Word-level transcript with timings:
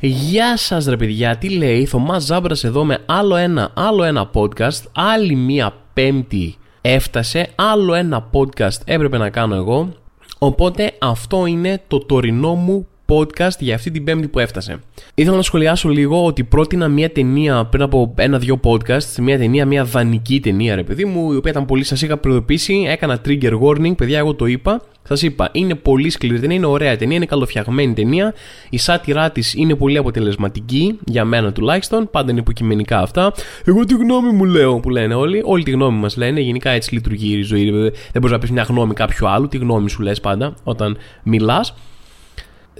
Γεια 0.00 0.56
σας 0.56 0.86
ρε 0.86 0.96
παιδιά, 0.96 1.36
τι 1.36 1.48
λέει, 1.48 1.84
Θωμάς 1.86 2.24
Ζάμπρας 2.24 2.64
εδώ 2.64 2.84
με 2.84 2.98
άλλο 3.06 3.36
ένα, 3.36 3.70
άλλο 3.74 4.02
ένα 4.04 4.30
podcast, 4.34 4.82
άλλη 4.92 5.34
μία 5.34 5.72
πέμπτη 5.92 6.54
έφτασε, 6.80 7.48
άλλο 7.54 7.94
ένα 7.94 8.30
podcast 8.32 8.80
έπρεπε 8.84 9.18
να 9.18 9.30
κάνω 9.30 9.54
εγώ, 9.54 9.92
οπότε 10.38 10.92
αυτό 10.98 11.46
είναι 11.46 11.82
το 11.88 11.98
τωρινό 11.98 12.54
μου 12.54 12.86
podcast 13.12 13.58
για 13.58 13.74
αυτή 13.74 13.90
την 13.90 14.04
πέμπτη 14.04 14.28
που 14.28 14.38
έφτασε. 14.38 14.80
Ήθελα 15.14 15.36
να 15.36 15.42
σχολιάσω 15.42 15.88
λίγο 15.88 16.24
ότι 16.24 16.44
πρότεινα 16.44 16.88
μια 16.88 17.10
ταινία 17.10 17.64
πριν 17.64 17.82
από 17.82 18.14
ένα-δυο 18.16 18.60
podcast, 18.64 19.14
μια 19.20 19.38
ταινία, 19.38 19.66
μια 19.66 19.84
δανεική 19.84 20.40
ταινία, 20.40 20.74
ρε 20.74 20.82
παιδί 20.82 21.04
μου, 21.04 21.32
η 21.32 21.36
οποία 21.36 21.50
ήταν 21.50 21.64
πολύ. 21.64 21.84
Σας 21.84 22.02
είχα 22.02 22.16
προειδοποιήσει, 22.16 22.84
έκανα 22.88 23.20
trigger 23.26 23.52
warning, 23.60 23.96
παιδιά, 23.96 24.18
εγώ 24.18 24.34
το 24.34 24.46
είπα. 24.46 24.82
Σας 25.08 25.22
είπα, 25.22 25.48
είναι 25.52 25.74
πολύ 25.74 26.10
σκληρή 26.10 26.40
ταινία, 26.40 26.56
είναι 26.56 26.66
ωραία 26.66 26.96
ταινία, 26.96 27.16
είναι 27.16 27.26
καλοφτιαγμένη 27.26 27.94
ταινία. 27.94 28.34
Η 28.70 28.78
σάτυρά 28.78 29.30
της 29.30 29.54
είναι 29.54 29.74
πολύ 29.74 29.96
αποτελεσματική, 29.96 30.98
για 31.04 31.24
μένα 31.24 31.52
τουλάχιστον. 31.52 32.10
Πάντα 32.10 32.30
είναι 32.30 32.40
υποκειμενικά 32.40 32.98
αυτά. 32.98 33.32
Εγώ 33.64 33.84
τη 33.84 33.94
γνώμη 33.94 34.30
μου 34.30 34.44
λέω 34.44 34.80
που 34.80 34.90
λένε 34.90 35.14
όλοι. 35.14 35.42
Όλη 35.44 35.62
τη 35.62 35.70
γνώμη 35.70 35.98
μας 35.98 36.16
λένε. 36.16 36.40
Γενικά 36.40 36.70
έτσι 36.70 36.94
λειτουργεί 36.94 37.38
η 37.38 37.42
ζωή. 37.42 37.70
Δεν 37.70 37.92
μπορείς 38.14 38.30
να 38.30 38.38
πεις 38.38 38.50
μια 38.50 38.62
γνώμη 38.62 38.94
κάποιου 38.94 39.28
άλλου. 39.28 39.48
Τη 39.48 39.56
γνώμη 39.56 39.90
σου 39.90 40.02
λες 40.02 40.20
πάντα 40.20 40.54
όταν 40.64 40.96
μιλάς. 41.22 41.74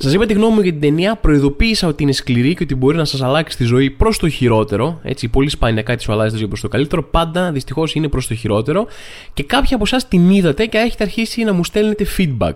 Σας 0.01 0.13
είπα 0.13 0.27
τη 0.27 0.35
γνώμη 0.35 0.55
μου 0.55 0.61
για 0.61 0.73
την 0.73 0.81
ταινία, 0.81 1.17
προειδοποίησα 1.17 1.89
ότι 1.89 2.03
είναι 2.03 2.13
σκληρή 2.13 2.55
και 2.55 2.63
ότι 2.63 2.75
μπορεί 2.75 2.97
να 2.97 3.05
σας 3.05 3.23
αλλάξει 3.23 3.57
τη 3.57 3.65
ζωή 3.65 3.91
προς 3.91 4.19
το 4.19 4.29
χειρότερο. 4.29 5.01
Έτσι, 5.03 5.29
πολύ 5.29 5.49
σπάνια 5.49 5.83
κάτι 5.83 6.03
σου 6.03 6.13
αλλάζει 6.13 6.33
τη 6.33 6.39
ζωή 6.39 6.49
προς 6.49 6.61
το 6.61 6.69
καλύτερο. 6.69 7.03
Πάντα 7.03 7.53
δυστυχώς 7.53 7.95
είναι 7.95 8.09
προς 8.09 8.27
το 8.27 8.35
χειρότερο. 8.35 8.87
Και 9.35 9.43
κάποιοι 9.43 9.75
από 9.75 9.83
εσάς 9.87 10.09
την 10.09 10.31
είδατε 10.31 10.67
και 10.67 10.79
έχετε 10.79 11.05
αρχίσει 11.05 11.45
να 11.45 11.53
μου 11.53 11.65
στέλνετε 11.65 12.07
feedback. 12.19 12.53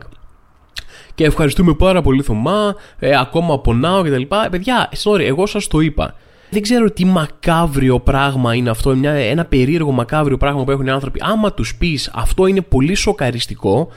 Και 1.14 1.24
ευχαριστούμε 1.24 1.74
πάρα 1.74 2.02
πολύ, 2.02 2.22
Θωμά. 2.22 2.74
Ε, 2.98 3.18
ακόμα 3.18 3.60
πονάω 3.60 4.02
κτλ. 4.02 4.22
Ε, 4.22 4.48
παιδιά, 4.50 4.90
sorry, 5.02 5.20
εγώ 5.20 5.46
σας 5.46 5.66
το 5.66 5.80
είπα. 5.80 6.14
Δεν 6.50 6.62
ξέρω 6.62 6.90
τι 6.90 7.04
μακάβριο 7.04 8.00
πράγμα 8.00 8.54
είναι 8.54 8.70
αυτό, 8.70 8.96
μια, 8.96 9.12
ένα 9.12 9.44
περίεργο 9.44 9.90
μακάβριο 9.90 10.36
πράγμα 10.36 10.64
που 10.64 10.70
έχουν 10.70 10.86
οι 10.86 10.90
άνθρωποι. 10.90 11.20
Άμα 11.22 11.52
τους 11.52 11.74
πεις 11.74 12.10
αυτό 12.14 12.46
είναι 12.46 12.60
πολύ 12.60 12.94
σοκαριστικό, 12.94 13.88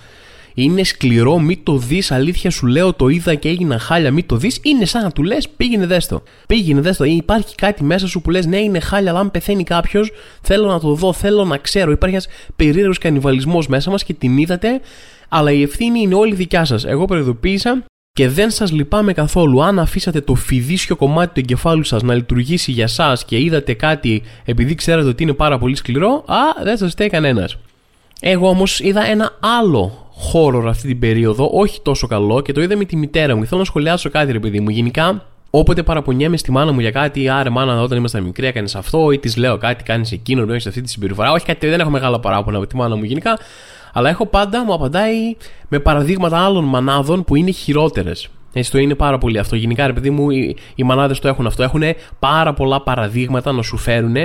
είναι 0.55 0.83
σκληρό, 0.83 1.39
μη 1.39 1.57
το 1.57 1.77
δεις. 1.77 2.11
Αλήθεια 2.11 2.49
σου 2.49 2.67
λέω, 2.67 2.93
το 2.93 3.07
είδα 3.07 3.35
και 3.35 3.49
έγινα 3.49 3.79
χάλια, 3.79 4.11
μη 4.11 4.23
το 4.23 4.35
δεις. 4.35 4.59
Είναι 4.63 4.85
σαν 4.85 5.03
να 5.03 5.11
του 5.11 5.23
λες, 5.23 5.49
πήγαινε 5.49 5.85
δέστο. 5.85 6.23
Πήγαινε 6.47 6.81
δέστο. 6.81 7.03
Υπάρχει 7.03 7.55
κάτι 7.55 7.83
μέσα 7.83 8.07
σου 8.07 8.21
που 8.21 8.29
λες, 8.29 8.45
ναι, 8.45 8.57
είναι 8.57 8.79
χάλια, 8.79 9.09
αλλά 9.11 9.19
αν 9.19 9.31
πεθαίνει 9.31 9.63
κάποιος, 9.63 10.11
θέλω 10.41 10.67
να 10.67 10.79
το 10.79 10.93
δω, 10.93 11.13
θέλω 11.13 11.45
να 11.45 11.57
ξέρω. 11.57 11.91
Υπάρχει 11.91 12.15
ένας 12.15 12.27
περίεργος 12.55 12.97
κανιβαλισμός 12.97 13.67
μέσα 13.67 13.91
μας 13.91 14.03
και 14.03 14.13
την 14.13 14.37
είδατε, 14.37 14.81
αλλά 15.29 15.51
η 15.51 15.61
ευθύνη 15.61 15.99
είναι 15.99 16.15
όλη 16.15 16.35
δικιά 16.35 16.65
σας. 16.65 16.85
Εγώ 16.85 17.05
προειδοποίησα 17.05 17.83
και 18.11 18.29
δεν 18.29 18.51
σας 18.51 18.71
λυπάμαι 18.71 19.13
καθόλου. 19.13 19.63
Αν 19.63 19.79
αφήσατε 19.79 20.21
το 20.21 20.35
φιδίσιο 20.35 20.95
κομμάτι 20.95 21.33
του 21.33 21.39
εγκεφάλου 21.39 21.83
σας 21.83 22.03
να 22.03 22.13
λειτουργήσει 22.13 22.71
για 22.71 22.83
εσά 22.83 23.17
και 23.25 23.39
είδατε 23.39 23.73
κάτι 23.73 24.23
επειδή 24.45 24.75
ξέρατε 24.75 25.07
ότι 25.07 25.23
είναι 25.23 25.33
πάρα 25.33 25.57
πολύ 25.57 25.75
σκληρό, 25.75 26.23
α, 26.27 26.63
δεν 26.63 26.77
σας 26.77 26.91
φταίει 26.91 27.09
κανένας. 27.09 27.57
Εγώ 28.21 28.49
όμως 28.49 28.80
είδα 28.80 29.05
ένα 29.05 29.38
άλλο 29.59 29.91
horror 30.33 30.63
αυτή 30.67 30.88
την 30.88 30.99
περίοδο, 30.99 31.49
όχι 31.53 31.81
τόσο 31.81 32.08
καλό 32.08 32.41
και 32.41 32.53
το 32.53 32.61
είδα 32.61 32.77
με 32.77 32.85
τη 32.85 32.95
μητέρα 32.95 33.35
μου. 33.35 33.45
Θέλω 33.45 33.59
να 33.59 33.66
σχολιάσω 33.66 34.09
κάτι, 34.09 34.31
ρε 34.31 34.39
παιδί 34.39 34.59
μου. 34.59 34.69
Γενικά, 34.69 35.25
όποτε 35.49 35.83
παραπονιέμαι 35.83 36.38
στη 36.38 36.52
μάνα 36.52 36.72
μου 36.72 36.80
για 36.80 36.91
κάτι, 36.91 37.30
άρε 37.30 37.49
μάνα, 37.49 37.81
όταν 37.81 37.97
ήμασταν 37.97 38.23
μικροί, 38.23 38.47
έκανες 38.47 38.75
αυτό, 38.75 39.11
ή 39.11 39.19
της 39.19 39.38
λέω 39.38 39.57
κάτι, 39.57 39.83
κάνεις 39.83 40.11
εκείνο, 40.11 40.53
έχεις 40.53 40.67
αυτή 40.67 40.81
τη 40.81 40.89
συμπεριφορά. 40.89 41.31
Όχι 41.31 41.45
κάτι, 41.45 41.67
δεν 41.67 41.80
έχω 41.80 41.89
μεγάλα 41.89 42.19
παράπονα 42.19 42.57
από 42.57 42.67
τη 42.67 42.75
μάνα 42.75 42.95
μου 42.95 43.03
γενικά, 43.03 43.39
αλλά 43.94 44.09
έχω 44.09 44.25
πάντα, 44.25 44.66
μου 44.66 44.73
απαντάει 44.73 45.35
με 45.68 45.79
παραδείγματα 45.79 46.38
άλλων 46.45 46.63
μανάδων 46.63 47.23
που 47.23 47.35
είναι 47.35 47.51
χειρότερες. 47.51 48.29
Έτσι 48.53 48.72
το 48.72 48.78
είναι 48.78 48.95
πάρα 48.95 49.18
πολύ 49.18 49.38
αυτό. 49.38 49.56
Γενικά, 49.56 49.88
ρε 49.88 49.94
παιδί 49.94 50.09
μου, 50.09 50.29
οι, 50.29 50.57
οι 50.75 50.84
μανάδες 50.84 51.19
το 51.19 51.28
έχουν 51.28 51.45
αυτό. 51.45 51.63
Έχουν 51.63 51.81
πάρα 52.19 52.53
πολλά 52.53 52.81
παραδείγματα 52.81 53.51
να 53.51 53.62
σου 53.62 53.78
φέρουν 53.78 54.16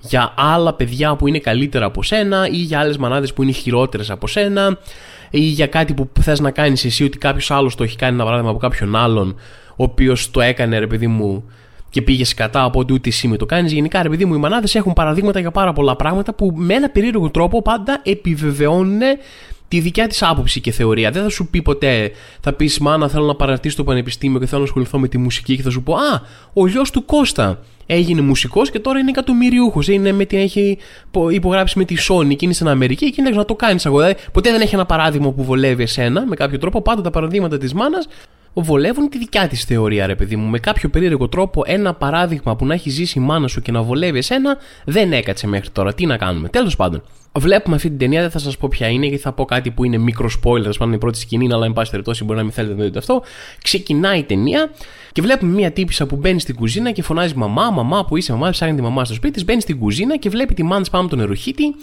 για 0.00 0.34
άλλα 0.36 0.74
παιδιά 0.74 1.16
που 1.16 1.26
είναι 1.26 1.38
καλύτερα 1.38 1.86
από 1.86 2.02
σένα 2.02 2.48
ή 2.48 2.56
για 2.56 2.80
άλλες 2.80 2.96
μανάδες 2.96 3.32
που 3.32 3.42
είναι 3.42 3.52
χειρότερες 3.52 4.10
από 4.10 4.26
σένα 4.26 4.78
ή 5.30 5.40
για 5.40 5.66
κάτι 5.66 5.94
που 5.94 6.08
θες 6.20 6.40
να 6.40 6.50
κάνεις 6.50 6.84
εσύ 6.84 7.04
ότι 7.04 7.18
κάποιος 7.18 7.50
άλλος 7.50 7.74
το 7.74 7.82
έχει 7.82 7.96
κάνει 7.96 8.14
ένα 8.14 8.24
παράδειγμα 8.24 8.50
από 8.50 8.58
κάποιον 8.58 8.96
άλλον 8.96 9.36
ο 9.70 9.82
οποίος 9.82 10.30
το 10.30 10.40
έκανε 10.40 10.78
ρε 10.78 10.86
παιδί 10.86 11.06
μου 11.06 11.44
και 11.90 12.02
πήγε 12.02 12.24
κατά 12.36 12.62
από 12.62 12.78
ότι 12.78 12.92
ούτε 12.92 13.08
εσύ 13.08 13.28
με 13.28 13.36
το 13.36 13.46
κάνεις. 13.46 13.72
Γενικά, 13.72 14.02
ρε 14.02 14.08
παιδί 14.08 14.24
μου, 14.24 14.34
οι 14.34 14.38
μανάδες 14.38 14.74
έχουν 14.74 14.92
παραδείγματα 14.92 15.40
για 15.40 15.50
πάρα 15.50 15.72
πολλά 15.72 15.96
πράγματα 15.96 16.34
που 16.34 16.52
με 16.54 16.74
ένα 16.74 16.88
περίεργο 16.88 17.30
τρόπο 17.30 17.62
πάντα 17.62 18.00
επιβεβαιώνουν 18.02 19.00
τη 19.68 19.80
δικιά 19.80 20.06
της 20.06 20.22
άποψη 20.22 20.60
και 20.60 20.70
θεωρία. 20.70 21.10
Δεν 21.10 21.22
θα 21.22 21.28
σου 21.28 21.46
πει 21.46 21.62
ποτέ, 21.62 22.10
θα 22.40 22.52
πεις 22.52 22.78
Μάνα, 22.78 23.08
θέλω 23.08 23.24
να 23.24 23.34
παρατήσω 23.34 23.76
το 23.76 23.84
πανεπιστήμιο 23.84 24.38
και 24.38 24.46
θέλω 24.46 24.60
να 24.60 24.66
ασχοληθώ 24.66 24.98
με 24.98 25.08
τη 25.08 25.18
μουσική 25.18 25.56
και 25.56 25.62
θα 25.62 25.70
σου 25.70 25.82
πω 25.82 25.94
Α, 25.94 26.20
ο 26.52 26.66
γιος 26.66 26.90
του 26.90 27.04
Κώστα 27.04 27.60
έγινε 27.86 28.20
μουσικός 28.20 28.70
και 28.70 28.78
τώρα 28.78 28.98
είναι 28.98 29.10
εκατομμυριούχος. 29.10 29.88
Είναι 29.88 30.12
με 30.12 30.24
την 30.24 30.38
έχει 30.38 30.78
υπογράψει 31.30 31.78
με 31.78 31.84
τη 31.84 31.96
Sony 32.08 32.36
και 32.36 32.44
είναι 32.44 32.54
στην 32.54 32.68
Αμερική 32.68 33.10
και 33.10 33.20
είναι 33.20 33.30
να 33.30 33.44
το 33.44 33.54
κάνεις 33.54 33.86
αγορά. 33.86 34.06
Δηλαδή, 34.06 34.24
ποτέ 34.32 34.50
δεν 34.50 34.60
έχει 34.60 34.74
ένα 34.74 34.86
παράδειγμα 34.86 35.32
που 35.32 35.44
βολεύει 35.44 35.82
εσένα 35.82 36.26
με 36.26 36.36
κάποιο 36.36 36.58
τρόπο. 36.58 36.82
Πάντα 36.82 37.02
τα 37.02 37.10
παραδείγματα 37.10 37.58
της 37.58 37.72
μάνας 37.72 38.08
βολεύουν 38.62 39.08
τη 39.08 39.18
δικιά 39.18 39.48
της 39.48 39.64
θεωρία, 39.64 40.06
ρε 40.06 40.14
παιδί 40.14 40.36
μου. 40.36 40.48
Με 40.48 40.58
κάποιο 40.58 40.88
περίεργο 40.88 41.28
τρόπο, 41.28 41.62
ένα 41.66 41.94
παράδειγμα 41.94 42.56
που 42.56 42.66
να 42.66 42.74
έχει 42.74 42.90
ζήσει 42.90 43.18
η 43.18 43.22
μάνα 43.22 43.48
σου 43.48 43.62
και 43.62 43.72
να 43.72 43.82
βολεύει 43.82 44.18
εσένα 44.18 44.56
δεν 44.84 45.12
έκατσε 45.12 45.46
μέχρι 45.46 45.70
τώρα. 45.70 45.94
Τι 45.94 46.06
να 46.06 46.16
κάνουμε. 46.16 46.48
Τέλος 46.48 46.76
πάντων. 46.76 47.02
Βλέπουμε 47.38 47.76
αυτή 47.76 47.88
την 47.88 47.98
ταινία, 47.98 48.20
δεν 48.20 48.30
θα 48.30 48.38
σας 48.38 48.56
πω 48.56 48.68
ποια 48.68 48.88
είναι, 48.88 49.06
γιατί 49.06 49.22
θα 49.22 49.32
πω 49.32 49.44
κάτι 49.44 49.70
που 49.70 49.84
είναι 49.84 49.98
μικρό 49.98 50.30
spoiler, 50.42 50.72
θα 50.78 50.84
είναι 50.84 50.94
η 50.94 50.98
πρώτη 50.98 51.18
σκηνή, 51.18 51.52
αλλά 51.52 51.66
εν 51.66 51.72
πάση 51.72 51.90
περιπτώσει 51.90 52.24
μπορεί 52.24 52.38
να 52.38 52.44
μην 52.44 52.52
θέλετε 52.52 52.74
να 52.74 52.84
δείτε 52.84 52.98
αυτό. 52.98 53.22
Ξεκινάει 53.62 54.18
η 54.18 54.22
ταινία 54.22 54.70
και 55.12 55.22
βλέπουμε 55.22 55.52
μια 55.52 55.72
τύπησα 55.72 56.06
που 56.06 56.16
μπαίνει 56.16 56.40
στην 56.40 56.54
κουζίνα 56.54 56.90
και 56.90 57.02
φωνάζει 57.02 57.34
Μαμά, 57.36 57.70
μαμά 57.70 58.04
που 58.04 58.16
είσαι, 58.16 58.32
μαμά, 58.32 58.50
ψάχνει 58.50 58.74
τη 58.74 58.82
μαμά 58.82 59.04
στο 59.04 59.14
σπίτι, 59.14 59.44
μπαίνει 59.44 59.60
στην 59.60 59.78
κουζίνα 59.78 60.16
και 60.16 60.28
βλέπει 60.28 60.54
τη 60.54 60.62
μάνα 60.62 60.84
πάνω 60.90 61.04
από 61.04 61.10
τον 61.10 61.18
νεροχύτη. 61.18 61.74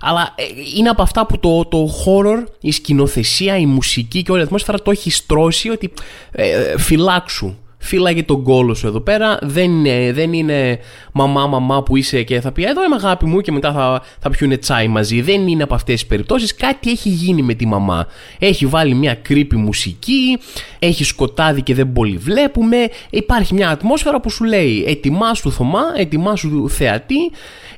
Αλλά 0.00 0.34
ε, 0.36 0.42
είναι 0.76 0.88
από 0.88 1.02
αυτά 1.02 1.26
που 1.26 1.38
το, 1.38 1.64
το 1.64 1.88
horror, 2.04 2.44
η 2.60 2.70
σκηνοθεσία, 2.70 3.58
η 3.58 3.66
μουσική 3.66 4.22
και 4.22 4.32
όλη 4.32 4.40
η 4.40 4.44
ατμόσφαιρα 4.44 4.82
το 4.82 4.90
έχει 4.90 5.10
στρώσει 5.10 5.68
ότι 5.68 5.92
ε, 6.32 6.50
ε 6.50 6.78
φυλάξου 6.78 7.56
φύλαγε 7.84 8.22
τον 8.22 8.42
κόλο 8.42 8.74
σου 8.74 8.86
εδώ 8.86 9.00
πέρα. 9.00 9.38
Δεν 9.42 9.70
είναι, 9.70 10.12
δεν 10.12 10.32
είναι 10.32 10.78
μαμά, 11.12 11.46
μαμά 11.46 11.82
που 11.82 11.96
είσαι 11.96 12.22
και 12.22 12.40
θα 12.40 12.52
πει 12.52 12.64
Εδώ 12.64 12.84
είμαι 12.84 12.94
αγάπη 12.94 13.26
μου 13.26 13.40
και 13.40 13.52
μετά 13.52 13.72
θα, 13.72 14.02
θα 14.18 14.30
πιούνε 14.30 14.56
τσάι 14.56 14.88
μαζί. 14.88 15.20
Δεν 15.20 15.48
είναι 15.48 15.62
από 15.62 15.74
αυτές 15.74 15.94
τις 15.94 16.06
περιπτώσεις. 16.06 16.54
Κάτι 16.54 16.90
έχει 16.90 17.08
γίνει 17.08 17.42
με 17.42 17.54
τη 17.54 17.66
μαμά. 17.66 18.06
Έχει 18.38 18.66
βάλει 18.66 18.94
μια 18.94 19.14
κρύπη 19.14 19.56
μουσική, 19.56 20.38
έχει 20.78 21.04
σκοτάδι 21.04 21.62
και 21.62 21.74
δεν 21.74 21.92
πολύ 21.92 22.16
βλέπουμε. 22.16 22.88
Υπάρχει 23.10 23.54
μια 23.54 23.68
ατμόσφαιρα 23.68 24.20
που 24.20 24.30
σου 24.30 24.44
λέει 24.44 24.84
Ετοιμάσου 24.86 25.52
Θωμά, 25.52 25.82
ετοιμάσου 25.96 26.68
θεατή 26.68 27.30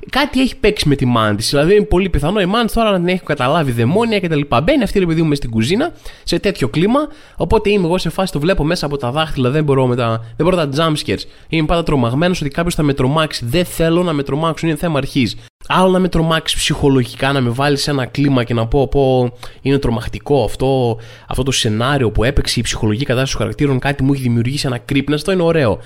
κάτι 0.09 0.41
έχει 0.41 0.55
παίξει 0.55 0.87
με 0.87 0.95
τη 0.95 1.05
μάνα 1.05 1.35
της. 1.35 1.49
Δηλαδή 1.49 1.75
είναι 1.75 1.85
πολύ 1.85 2.09
πιθανό 2.09 2.39
η 2.39 2.45
μάνα 2.45 2.69
τώρα 2.73 2.91
να 2.91 2.97
την 2.97 3.07
έχει 3.07 3.23
καταλάβει 3.23 3.71
δαιμόνια 3.71 4.19
κτλ. 4.19 4.41
Μπαίνει 4.63 4.83
αυτή 4.83 4.99
η 4.99 5.05
παιδί 5.05 5.21
μου 5.21 5.35
στην 5.35 5.49
κουζίνα 5.49 5.91
σε 6.23 6.39
τέτοιο 6.39 6.67
κλίμα. 6.67 7.07
Οπότε 7.35 7.69
είμαι 7.69 7.85
εγώ 7.85 7.97
σε 7.97 8.09
φάση 8.09 8.31
το 8.31 8.39
βλέπω 8.39 8.63
μέσα 8.63 8.85
από 8.85 8.97
τα 8.97 9.11
δάχτυλα, 9.11 9.49
δεν 9.49 9.63
μπορώ, 9.63 9.87
με 9.87 9.95
τα, 9.97 10.19
δεν 10.35 10.45
μπορώ 10.45 10.55
τα 10.55 10.69
jumpscares. 10.77 11.21
Είμαι 11.49 11.67
πάντα 11.67 11.83
τρομαγμένος 11.83 12.41
ότι 12.41 12.49
κάποιος 12.49 12.75
θα 12.75 12.83
με 12.83 12.93
τρομάξει. 12.93 13.45
Δεν 13.45 13.65
θέλω 13.65 14.03
να 14.03 14.13
με 14.13 14.23
τρομάξουν, 14.23 14.69
είναι 14.69 14.77
θέμα 14.77 14.97
αρχής. 14.97 15.35
Άλλο 15.67 15.91
να 15.91 15.99
με 15.99 16.07
τρομάξει 16.07 16.55
ψυχολογικά, 16.55 17.31
να 17.31 17.41
με 17.41 17.49
βάλει 17.49 17.77
σε 17.77 17.91
ένα 17.91 18.05
κλίμα 18.05 18.43
και 18.43 18.53
να 18.53 18.67
πω, 18.67 18.87
πω 18.87 19.31
είναι 19.61 19.77
τρομακτικό 19.77 20.43
αυτό, 20.43 20.99
αυτό 21.27 21.43
το 21.43 21.51
σενάριο 21.51 22.11
που 22.11 22.23
έπαιξε 22.23 22.59
η 22.59 22.63
ψυχολογική 22.63 23.05
κατάσταση 23.05 23.31
του 23.33 23.37
χαρακτήρων, 23.37 23.79
κάτι 23.79 24.03
μου 24.03 24.13
έχει 24.13 24.21
δημιουργήσει 24.21 24.67
ένα 24.67 24.77
κρύπνα. 24.77 25.15
Αυτό 25.15 25.31
είναι 25.31 25.43
ωραίο. 25.43 25.79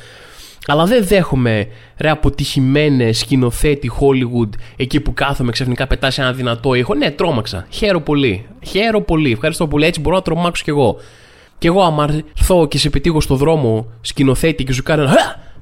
Αλλά 0.67 0.85
δεν 0.85 1.05
δέχομαι 1.05 1.67
ρε 1.97 2.09
αποτυχημένε 2.09 3.11
σκηνοθέτη 3.11 3.91
Hollywood 3.99 4.49
εκεί 4.75 4.99
που 4.99 5.13
κάθομαι 5.13 5.51
ξαφνικά 5.51 5.87
πετάς 5.87 6.17
ένα 6.17 6.33
δυνατό 6.33 6.73
ήχο. 6.73 6.93
Ναι, 6.93 7.11
τρόμαξα. 7.11 7.67
Χαίρο 7.69 8.01
πολύ. 8.01 8.45
Χαίρο 8.65 9.01
πολύ. 9.01 9.31
Ευχαριστώ 9.31 9.67
πολύ. 9.67 9.85
Έτσι 9.85 9.99
μπορώ 9.99 10.15
να 10.15 10.21
τρομάξω 10.21 10.63
κι 10.63 10.69
εγώ. 10.69 10.97
Κι 11.61 11.67
εγώ, 11.67 11.81
άμα 11.81 12.07
έρθω 12.35 12.67
και 12.67 12.77
σε 12.77 12.89
πετύχω 12.89 13.21
στο 13.21 13.35
δρόμο 13.35 13.87
σκηνοθέτη 14.01 14.63
και 14.63 14.73
σου 14.73 14.83
κάνω. 14.83 15.09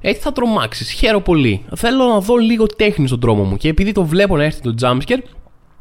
Έτσι 0.02 0.22
θα 0.22 0.32
τρομάξεις. 0.32 0.92
Χαίρο 0.92 1.22
πολύ. 1.22 1.66
Θέλω 1.76 2.06
να 2.06 2.20
δω 2.20 2.36
λίγο 2.36 2.66
τέχνη 2.66 3.08
στον 3.08 3.20
δρόμο 3.20 3.44
μου. 3.44 3.58
Και 3.58 3.68
επειδή 3.68 3.92
το 3.92 4.06
βλέπω 4.06 4.38
να 4.38 4.44
έρθει 4.44 4.62
το 4.62 4.74
jumpscare, 4.82 5.20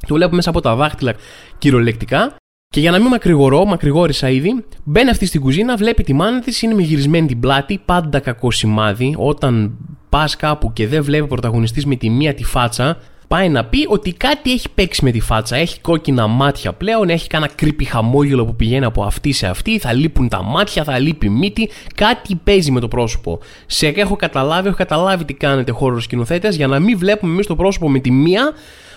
το 0.06 0.15
βλέπω 0.15 0.35
μέσα 0.35 0.50
από 0.50 0.61
τα 0.61 0.75
δάχτυλα 0.75 1.15
κυριολεκτικά. 1.59 2.37
Και 2.69 2.81
για 2.81 2.91
να 2.91 2.99
μην 2.99 3.09
μακρηγορώ, 3.09 3.65
μακρηγόρησα 3.65 4.31
ήδη, 4.31 4.65
μπαίνει 4.85 5.11
αυτή 5.11 5.26
στην 5.26 5.41
κουζίνα, 5.41 5.76
βλέπει 5.76 6.03
τη 6.03 6.12
μάνα 6.12 6.41
της, 6.41 6.62
είναι 6.62 6.75
με 6.75 6.82
γυρισμένη 6.82 7.26
την 7.26 7.41
πλάτη, 7.41 7.81
πάντα 7.85 8.21
κακό 8.21 8.50
σημάδι. 8.50 9.14
Όταν 9.19 9.76
πας 10.09 10.37
κάπου 10.37 10.73
και 10.73 10.88
δεν 10.88 11.03
βλέπει 11.03 11.23
ο 11.23 11.26
πρωταγωνιστής 11.26 11.87
με 11.87 11.97
τη 11.97 12.11
μία 12.11 12.35
τη 12.35 12.44
φάτσα, 12.44 12.99
πάει 13.28 13.48
να 13.48 13.64
πει 13.64 13.86
ότι 13.88 14.12
κάτι 14.12 14.52
έχει 14.52 14.69
παίξει 14.75 15.04
με 15.04 15.10
τη 15.10 15.20
φάτσα. 15.20 15.56
Έχει 15.56 15.80
κόκκινα 15.80 16.26
μάτια 16.26 16.72
πλέον, 16.72 17.08
έχει 17.08 17.26
κάνα 17.26 17.48
κρύπη 17.54 17.84
χαμόγελο 17.84 18.44
που 18.44 18.56
πηγαίνει 18.56 18.84
από 18.84 19.02
αυτή 19.02 19.32
σε 19.32 19.46
αυτή, 19.46 19.78
θα 19.78 19.92
λείπουν 19.92 20.28
τα 20.28 20.42
μάτια, 20.42 20.84
θα 20.84 20.98
λείπει 20.98 21.26
η 21.26 21.30
μύτη. 21.30 21.70
Κάτι 21.94 22.34
παίζει 22.44 22.70
με 22.70 22.80
το 22.80 22.88
πρόσωπο. 22.88 23.38
Σε 23.66 23.86
έχω 23.86 24.16
καταλάβει, 24.16 24.69
έχω 24.69 24.76
καταλάβει 24.76 25.25
τι 25.25 25.34
κάνετε 25.34 25.72
χώρο 25.72 26.00
σκηνοθέτες 26.00 26.56
για 26.56 26.66
να 26.66 26.78
μην 26.78 26.98
βλέπουμε 26.98 27.32
εμείς 27.32 27.46
το 27.46 27.56
πρόσωπο 27.56 27.90
με 27.90 27.98
τη 27.98 28.10
μία 28.10 28.52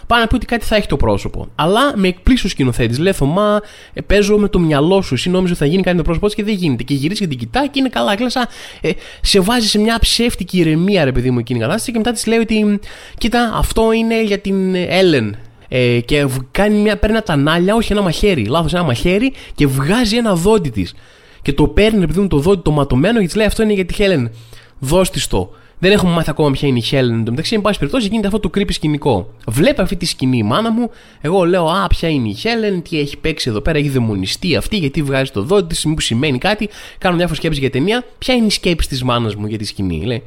πάει 0.07 0.19
να 0.19 0.27
πει 0.27 0.35
ότι 0.35 0.45
κάτι 0.45 0.65
θα 0.65 0.75
έχει 0.75 0.87
το 0.87 0.97
πρόσωπο. 0.97 1.47
Αλλά 1.55 1.93
με 1.95 2.07
εκπλήσει 2.07 2.45
ο 2.45 2.49
σκηνοθέτης. 2.49 2.99
Λέει 2.99 3.13
Θωμά, 3.13 3.61
ε, 3.93 4.01
παίζω 4.01 4.37
με 4.37 4.47
το 4.47 4.59
μυαλό 4.59 5.01
σου. 5.01 5.13
Εσύ 5.13 5.29
νόμιζες 5.29 5.51
ότι 5.51 5.59
θα 5.59 5.65
γίνει 5.65 5.81
κάτι 5.81 5.95
με 5.95 6.01
το 6.01 6.07
πρόσωπό 6.07 6.25
της 6.25 6.35
και 6.35 6.43
δεν 6.43 6.53
γίνεται. 6.53 6.83
Και 6.83 6.93
γυρίζει 6.93 7.19
και 7.19 7.27
την 7.27 7.37
κοιτάει 7.37 7.69
και 7.69 7.79
είναι 7.79 7.89
καλά. 7.89 8.15
Κλάσα, 8.15 8.47
ε, 8.81 8.89
σε 9.21 9.39
βάζει 9.39 9.67
σε 9.67 9.79
μια 9.79 9.97
ψεύτικη 9.99 10.57
ηρεμία, 10.59 11.03
ρε 11.03 11.11
παιδί 11.11 11.31
μου, 11.31 11.39
εκείνη 11.39 11.59
η 11.59 11.61
κατάσταση. 11.61 11.91
Και 11.91 11.97
μετά 11.97 12.11
της 12.11 12.25
λέει 12.25 12.39
ότι, 12.39 12.79
κοίτα, 13.17 13.51
αυτό 13.55 13.91
είναι 13.91 14.23
για 14.23 14.39
την 14.39 14.75
Έλεν. 14.75 15.35
Ε, 15.67 15.99
και 15.99 16.27
κάνει 16.51 16.75
μια, 16.77 16.97
παίρνει 16.97 17.15
ένα 17.15 17.25
τανάλια, 17.25 17.75
όχι 17.75 17.91
ένα 17.91 18.01
μαχαίρι. 18.01 18.45
Λάθος, 18.45 18.73
ένα 18.73 18.83
μαχαίρι 18.83 19.33
και 19.55 19.67
βγάζει 19.67 20.17
ένα 20.17 20.35
δόντι 20.35 20.69
της. 20.69 20.93
Και 21.41 21.53
το 21.53 21.67
παίρνει, 21.67 22.03
επειδή 22.03 22.19
μου 22.19 22.27
το 22.27 22.37
δόντι 22.37 22.61
το 22.61 22.71
ματωμένο, 22.71 23.19
και 23.19 23.25
της 23.25 23.35
λέει 23.35 23.45
αυτό 23.45 23.63
είναι 23.63 23.73
για 23.73 23.85
τη 23.85 23.93
Χέλεν. 23.93 24.31
Δώσ' 24.79 25.27
το. 25.27 25.51
Δεν 25.83 25.91
έχουμε 25.91 26.11
μάθει 26.11 26.29
ακόμα 26.29 26.51
ποια 26.51 26.67
είναι 26.67 26.77
η 26.77 26.81
Χέλεν. 26.81 27.13
Εν 27.13 27.23
τω 27.23 27.31
μεταξύ, 27.31 27.55
εν 27.55 27.61
πάση 27.61 27.79
περιπτώσει, 27.79 28.07
γίνεται 28.07 28.27
αυτό 28.27 28.39
το 28.39 28.49
creepy 28.55 28.73
σκηνικό. 28.73 29.33
Βλέπει 29.47 29.81
αυτή 29.81 29.95
τη 29.95 30.05
σκηνή 30.05 30.37
η 30.37 30.43
μάνα 30.43 30.71
μου. 30.71 30.89
Εγώ 31.21 31.45
λέω, 31.45 31.65
Α, 31.65 31.87
ποια 31.87 32.09
είναι 32.09 32.29
η 32.29 32.33
Χέλεν, 32.33 32.81
τι 32.81 32.99
έχει 32.99 33.17
παίξει 33.17 33.49
εδώ 33.49 33.61
πέρα, 33.61 33.77
έχει 33.77 33.89
δαιμονιστεί 33.89 34.55
αυτή, 34.55 34.77
γιατί 34.77 35.01
βγάζει 35.01 35.31
το 35.31 35.41
δόντι 35.43 35.75
τη, 35.75 35.87
μήπω 35.87 36.01
σημαίνει 36.01 36.37
κάτι. 36.37 36.69
Κάνω 36.97 37.17
διάφορε 37.17 37.37
σκέψει 37.37 37.59
για 37.59 37.69
ταινία. 37.69 38.03
Ποια 38.17 38.33
είναι 38.33 38.45
η 38.45 38.49
σκέψη 38.49 38.87
της 38.87 39.03
μάνας 39.03 39.35
μου 39.35 39.47
για 39.47 39.57
τη 39.57 39.65
σκηνή. 39.65 40.03
Λέει, 40.05 40.23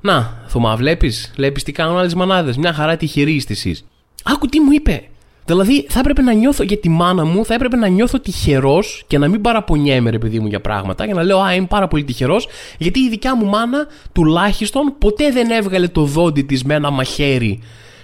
Να, 0.00 0.44
Θωμά, 0.46 0.76
βλέπεις, 0.76 1.32
βλέπεις 1.36 1.62
τι 1.62 1.72
κάνουν 1.72 1.98
άλλες 1.98 2.14
μανάδες. 2.14 2.56
Μια 2.56 2.72
χαρά 2.72 2.96
τη 2.96 3.06
χειρίστηση. 3.06 3.84
Άκου 4.24 4.46
τι 4.46 4.60
μου 4.60 4.72
είπε. 4.72 5.08
Δηλαδή 5.48 5.86
θα 5.88 5.98
έπρεπε 5.98 6.22
να 6.22 6.32
νιώθω 6.32 6.62
για 6.62 6.78
τη 6.78 6.88
μάνα 6.88 7.24
μου, 7.24 7.44
θα 7.44 7.54
έπρεπε 7.54 7.76
να 7.76 7.88
νιώθω 7.88 8.20
τυχερός 8.20 9.04
και 9.06 9.18
να 9.18 9.28
μην 9.28 9.40
παραπονιέμαι, 9.40 10.10
ρε 10.10 10.18
παιδί 10.18 10.38
μου, 10.38 10.46
για 10.46 10.60
πράγματα. 10.60 11.04
Για 11.04 11.14
να 11.14 11.22
λέω, 11.22 11.38
Α, 11.40 11.54
είμαι 11.54 11.66
πάρα 11.66 11.88
πολύ 11.88 12.04
τυχερός, 12.04 12.48
γιατί 12.78 13.00
η 13.00 13.08
δικιά 13.08 13.36
μου 13.36 13.46
μάνα 13.46 13.86
τουλάχιστον 14.12 14.94
ποτέ 14.98 15.30
δεν 15.30 15.50
έβγαλε 15.50 15.88
το 15.88 16.02
δόντι 16.02 16.42
της 16.42 16.64
με 16.64 16.74
ένα 16.74 16.90
μαχαίρι 16.90 17.60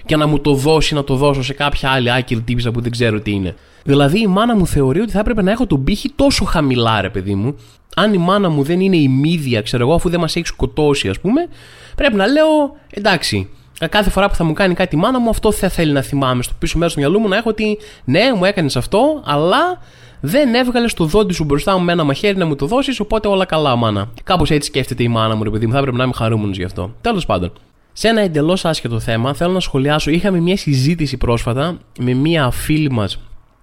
και 0.07 0.17
να 0.17 0.27
μου 0.27 0.41
το 0.41 0.55
δώσει 0.55 0.95
να 0.95 1.05
το 1.05 1.17
δώσω 1.17 1.43
σε 1.43 1.53
κάποια 1.53 1.91
άλλη 1.91 2.13
άκυρη 2.13 2.41
τύπησα 2.41 2.71
που 2.71 2.81
δεν 2.81 2.91
ξέρω 2.91 3.21
τι 3.21 3.31
είναι. 3.31 3.55
Δηλαδή 3.85 4.21
η 4.21 4.27
μάνα 4.27 4.57
μου 4.57 4.67
θεωρεί 4.67 5.01
ότι 5.01 5.11
θα 5.11 5.19
έπρεπε 5.19 5.43
να 5.43 5.51
έχω 5.51 5.67
τον 5.67 5.85
πύχη 5.85 6.13
τόσο 6.17 6.45
χαμηλά, 6.45 7.01
ρε 7.01 7.11
παιδί 7.11 7.35
μου. 7.35 7.57
Αν 7.97 8.15
η 8.15 8.19
μάνα 8.19 8.49
μου 8.49 8.63
δεν 8.63 8.81
είναι 8.81 8.97
η 8.97 9.09
μύδια, 9.09 9.63
ξέρω 9.63 9.83
εγώ, 9.83 9.95
αφού 9.95 10.09
δεν 10.09 10.21
μας 10.21 10.37
έχει 10.37 10.47
σκοτώσει, 10.47 11.09
ας 11.09 11.21
πούμε, 11.21 11.49
πρέπει 11.97 12.15
να 12.15 12.27
λέω 12.27 12.77
εντάξει, 12.91 13.49
ε, 13.61 13.64
κάθε 13.91 14.11
φορά 14.11 14.29
που 14.29 14.35
θα 14.35 14.45
μου 14.45 14.53
κάνει 14.53 14.75
κάτι 14.75 14.97
η 14.97 14.99
μάνα 14.99 15.21
μου, 15.21 15.29
αυτό 15.29 15.53
θα 15.53 15.69
θέλει 15.69 15.93
να 15.93 16.03
θυμάμαι. 16.03 16.43
Στο 16.43 16.55
πίσω 16.59 16.79
μέρος 16.79 16.95
του 16.95 17.01
μυαλού 17.01 17.19
μου 17.19 17.29
να 17.29 17.37
έχω 17.37 17.49
ότι 17.49 17.79
ναι, 18.05 18.33
μου 18.37 18.45
έκανες 18.45 18.77
αυτό, 18.77 19.23
αλλά 19.25 19.81
δεν 20.21 20.55
έβγαλες 20.55 20.95
το 20.95 21.05
δόντι 21.05 21.33
σου 21.33 21.45
μπροστά 21.45 21.79
μου 21.79 21.85
με 21.85 21.93
ένα 21.93 22.05
μαχαίρι 22.05 22.37
να 22.37 22.47
μου 22.47 22.55
το 22.55 22.67
δώσεις, 22.67 23.01
οπότε 23.01 23.29
όλα 23.29 23.45
καλά, 23.45 23.77
μάνα. 23.77 24.09
Κάπως 24.25 24.51
έτσι 24.51 24.69
σκέφτεται 24.69 25.03
η 25.03 25.09
μάνα 25.09 25.35
μου, 25.35 25.43
ρε 25.43 25.51
παιδί 25.51 25.67
μου, 25.67 25.73
θα 25.73 25.79
έπρεπε 25.79 25.97
να 25.97 26.05
είμαι 26.05 26.13
χαρούμενος 26.17 26.57
γι' 26.57 26.65
αυτό. 26.65 26.95
Τέλος 27.01 27.27
πάντων. 27.27 27.53
Σε 27.93 28.09
ένα 28.09 28.21
εντελώς 28.21 28.65
άσχετο 28.65 29.01
θέμα, 29.01 29.35
θέλω 29.35 29.53
να 29.53 29.61
σχολιάσω. 29.61 30.11
Είχαμε 30.11 30.41
μια 30.41 30.57
συζήτηση 30.57 31.17
πρόσφατα 31.17 31.79
με 31.99 32.15
μια 32.15 32.51
φίλη 32.51 32.91
μας, 32.91 33.19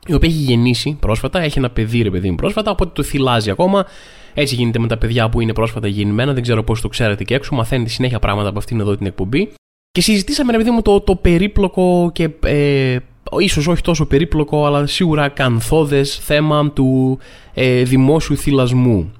η 0.08 0.13
οποία 0.13 0.30
έχει 0.30 0.38
γεννήσει 0.38 0.98
πρόσφατα, 1.00 1.42
έχει 1.42 1.58
ένα 1.58 1.69
παιδί, 1.69 2.02
ρε 2.02 2.10
παιδί 2.10 2.30
μου, 2.30 2.36
πρόσφατα, 2.36 2.72
οπότε 2.72 2.92
το 2.94 3.04
θυλάζει 3.04 3.50
ακόμα. 3.50 3.86
Έτσι 4.34 4.56
γίνεται 4.56 4.80
με 4.80 4.88
τα 4.88 4.98
παιδιά 4.98 5.30
που 5.30 5.42
είναι 5.42 5.54
πρόσφατα 5.54 5.88
γεννημένα. 5.88 6.34
Δεν 6.34 6.42
ξέρω 6.42 6.63
πώς 6.63 6.81
το 6.81 6.88
ξέρετε 6.88 7.24
και 7.24 7.36
έξω. 7.36 7.56
Μαθαίνετε 7.56 7.90
συνέχεια 7.90 8.19
πράγματα 8.19 8.50
από 8.50 8.58
αυτήν 8.58 8.80
εδώ 8.80 8.98
την 8.98 9.06
εκπομπή. 9.06 9.52
Και 9.91 10.01
συζητήσαμε, 10.01 10.51
ρε 10.51 10.57
παιδί 10.57 10.69
μου, 10.69 10.81
το, 10.81 11.01
το 11.01 11.15
περίπλοκο 11.15 12.09
και 12.13 12.29
ε, 12.43 12.97
ίσως 13.39 13.67
όχι 13.67 13.81
τόσο 13.81 14.05
περίπλοκο, 14.05 14.65
αλλά 14.65 14.88
σίγουρα 14.88 15.29
κανθώδες 15.29 16.15
θέμα 16.15 16.71
του 16.71 17.19
ε, 17.53 17.83
δημόσιου 17.83 18.38
θυλασμού. 18.38 19.11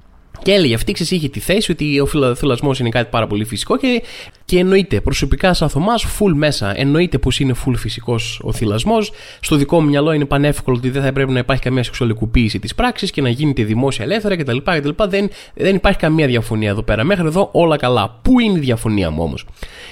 Και 0.42 0.52
έλεγε 0.52 0.74
αυτή, 0.74 0.92
ξέρεις, 0.92 1.12
είχε 1.12 1.28
τη 1.28 1.40
θέση 1.40 1.72
ότι 1.72 2.00
ο 2.00 2.34
θυλασμός 2.34 2.78
είναι 2.78 2.88
κάτι 2.88 3.08
πάρα 3.10 3.26
πολύ 3.26 3.44
φυσικό 3.44 3.76
και, 3.76 4.02
και 4.44 4.58
εννοείται 4.58 5.00
προσωπικά, 5.00 5.54
σαν 5.54 5.68
Θωμάς, 5.68 6.04
full 6.04 6.32
μέσα. 6.34 6.80
Εννοείται 6.80 7.18
πως 7.18 7.40
είναι 7.40 7.54
full 7.64 7.74
φυσικός 7.76 8.40
ο 8.42 8.52
θυλασμός. 8.52 9.12
Στο 9.40 9.56
δικό 9.56 9.80
μου 9.80 9.88
μυαλό 9.88 10.12
είναι 10.12 10.24
πανεύκολο 10.24 10.76
ότι 10.76 10.90
δεν 10.90 11.02
θα 11.02 11.12
πρέπει 11.12 11.32
να 11.32 11.38
υπάρχει 11.38 11.62
καμία 11.62 11.82
σεξουαλικοποίηση 11.82 12.58
της 12.58 12.74
πράξης 12.74 13.10
και 13.10 13.22
να 13.22 13.28
γίνεται 13.28 13.64
δημόσια 13.64 14.04
ελεύθερα 14.04 14.36
κτλ. 14.36 14.56
κτλ. 14.56 15.02
Δεν, 15.08 15.30
δεν 15.54 15.74
υπάρχει 15.74 15.98
καμία 15.98 16.26
διαφωνία 16.26 16.68
εδώ 16.68 16.82
πέρα. 16.82 17.04
Μέχρι 17.04 17.26
εδώ 17.26 17.48
όλα 17.52 17.76
καλά. 17.76 18.18
Πού 18.22 18.40
είναι 18.40 18.58
η 18.58 18.60
διαφωνία 18.60 19.10
μου 19.10 19.22
όμως; 19.22 19.44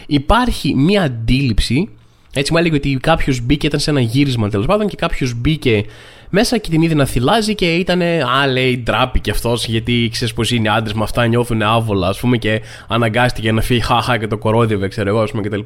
Υπάρχει 0.06 0.74
μία 0.74 1.02
αντίληψη 1.02 1.88
έτσι 2.34 2.52
μου 2.52 2.58
έλεγε 2.58 2.76
ότι 2.76 2.98
κάποιος 3.00 3.40
μπήκε, 3.40 3.66
ήταν 3.66 3.80
σε 3.80 3.90
ένα 3.90 4.00
γύρισμα 4.00 4.48
τέλος 4.48 4.66
πάντων 4.66 4.88
και 4.88 4.96
κάποιος 4.96 5.34
μπήκε 5.34 5.84
μέσα 6.30 6.58
και 6.58 6.70
την 6.70 6.82
είδε 6.82 6.94
να 6.94 7.04
θυλάζει 7.04 7.54
και 7.54 7.74
ήταν. 7.74 8.02
Α, 8.02 8.46
λέει, 8.46 8.78
ντράπη 8.78 9.20
κι 9.20 9.30
αυτός, 9.30 9.66
γιατί 9.66 10.08
ξέρεις 10.12 10.34
πω 10.34 10.42
είναι 10.50 10.68
άντρες 10.68 10.92
με 10.94 11.02
αυτά, 11.02 11.26
νιώθουν 11.26 11.62
άβολα, 11.62 12.08
ας 12.08 12.20
πούμε, 12.20 12.36
και 12.36 12.62
αναγκάστηκε 12.88 13.52
να 13.52 13.60
φύγει, 13.60 13.80
χαχά 13.80 14.18
και 14.18 14.26
το 14.26 14.38
κορόδιβε, 14.38 14.88
ξέρω 14.88 15.08
εγώ, 15.08 15.20
ας 15.20 15.30
πούμε, 15.30 15.42
κτλ. 15.42 15.60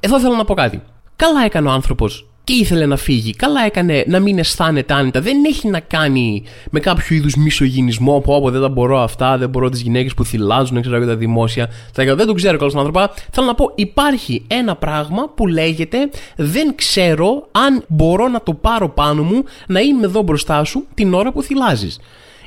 Εδώ 0.00 0.20
θέλω 0.20 0.34
να 0.34 0.44
πω 0.44 0.54
κάτι. 0.54 0.82
Καλά 1.16 1.44
έκανε 1.44 1.68
ο 1.68 1.70
άνθρωπος 1.70 2.31
και 2.52 2.58
ήθελε 2.58 2.86
να 2.86 2.96
φύγει; 2.96 3.34
Καλά 3.34 3.64
έκανε 3.64 4.04
να 4.06 4.18
μην 4.18 4.38
αισθάνεται 4.38 4.94
άνετα. 4.94 5.20
Δεν 5.20 5.44
έχει 5.44 5.68
να 5.68 5.80
κάνει 5.80 6.42
με 6.70 6.80
κάποιο 6.80 7.16
είδους 7.16 7.34
μισογυνισμό 7.34 8.18
που 8.18 8.32
όπου 8.32 8.50
δεν 8.50 8.60
τα 8.60 8.68
μπορώ 8.68 9.02
αυτά, 9.02 9.38
δεν 9.38 9.48
μπορώ 9.48 9.68
τις 9.68 9.80
γυναίκες 9.80 10.14
που 10.14 10.24
θυλάζουν, 10.24 10.80
ξέρω 10.80 10.96
εγώ 10.96 11.06
τα 11.06 11.16
δημόσια. 11.16 11.70
Δεν 11.94 12.26
το 12.26 12.32
ξέρω 12.32 12.58
καλό 12.58 12.72
άνθρωπο. 12.76 13.10
Θέλω 13.32 13.46
να 13.46 13.54
πω, 13.54 13.72
υπάρχει 13.74 14.42
ένα 14.46 14.76
πράγμα 14.76 15.28
που 15.34 15.46
λέγεται 15.46 16.10
Δεν 16.36 16.74
ξέρω 16.74 17.48
αν 17.50 17.84
μπορώ 17.88 18.28
να 18.28 18.42
το 18.42 18.54
πάρω 18.54 18.88
πάνω 18.88 19.22
μου 19.22 19.44
να 19.66 19.80
είμαι 19.80 20.06
εδώ 20.06 20.22
μπροστά 20.22 20.64
σου 20.64 20.86
την 20.94 21.14
ώρα 21.14 21.32
που 21.32 21.42
θυλάζεις 21.42 21.98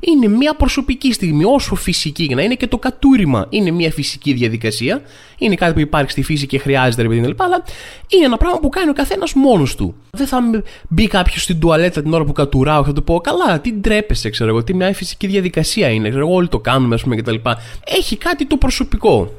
είναι 0.06 0.28
μια 0.28 0.54
προσωπική 0.54 1.14
στιγμή, 1.14 1.44
όσο 1.44 1.76
φυσική 1.76 2.24
για 2.24 2.36
να 2.36 2.42
είναι 2.42 2.56
και 2.56 2.68
το 2.68 2.78
κατούριμα 2.78 3.46
είναι 3.50 3.72
μια 3.72 3.92
φυσική 3.92 4.34
διαδικασία. 4.34 5.02
Είναι 5.38 5.56
κάτι 5.56 5.74
που 5.74 5.80
υπάρχει 5.80 6.12
στη 6.12 6.22
φύση 6.22 6.46
και 6.48 6.58
χρειάζεται, 6.58 7.02
ρε 7.02 7.08
παιδί 7.08 7.20
μου, 7.20 7.34
αλλά 7.38 7.64
είναι 8.08 8.26
ένα 8.26 8.38
πράγμα 8.38 8.60
που 8.60 8.70
κάνει 8.70 8.90
ο 8.90 8.94
καθένας 8.94 9.34
μόνος 9.34 9.76
του. 9.76 9.96
Δεν 10.12 10.28
θα 10.28 10.40
μπει 10.90 11.08
κάποιος 11.08 11.44
στην 11.44 11.60
τουαλέτα 11.60 12.02
την 12.02 12.14
ώρα 12.14 12.24
που 12.24 12.32
κατουράω 12.32 12.82
και 12.82 12.88
θα 12.88 12.94
του 12.94 13.04
πω, 13.04 13.20
Καλά, 13.20 13.60
τι 13.60 13.74
ντρέπεσαι, 13.74 14.30
ξέρω 14.30 14.50
εγώ, 14.50 14.64
τι 14.64 14.74
μια 14.74 14.94
φυσική 14.94 15.28
διαδικασία 15.28 15.90
είναι, 15.90 16.10
ξέρω 16.10 16.26
εγώ, 16.26 16.36
όλοι 16.36 16.48
το 16.48 16.60
κάνουμε, 16.60 16.96
ας 16.96 17.02
πούμε, 17.02 17.16
κτλ. 17.16 17.36
Έχει 17.86 18.18
κάτι 18.18 18.46
το 18.46 18.58
προσωπικό. 18.58 19.32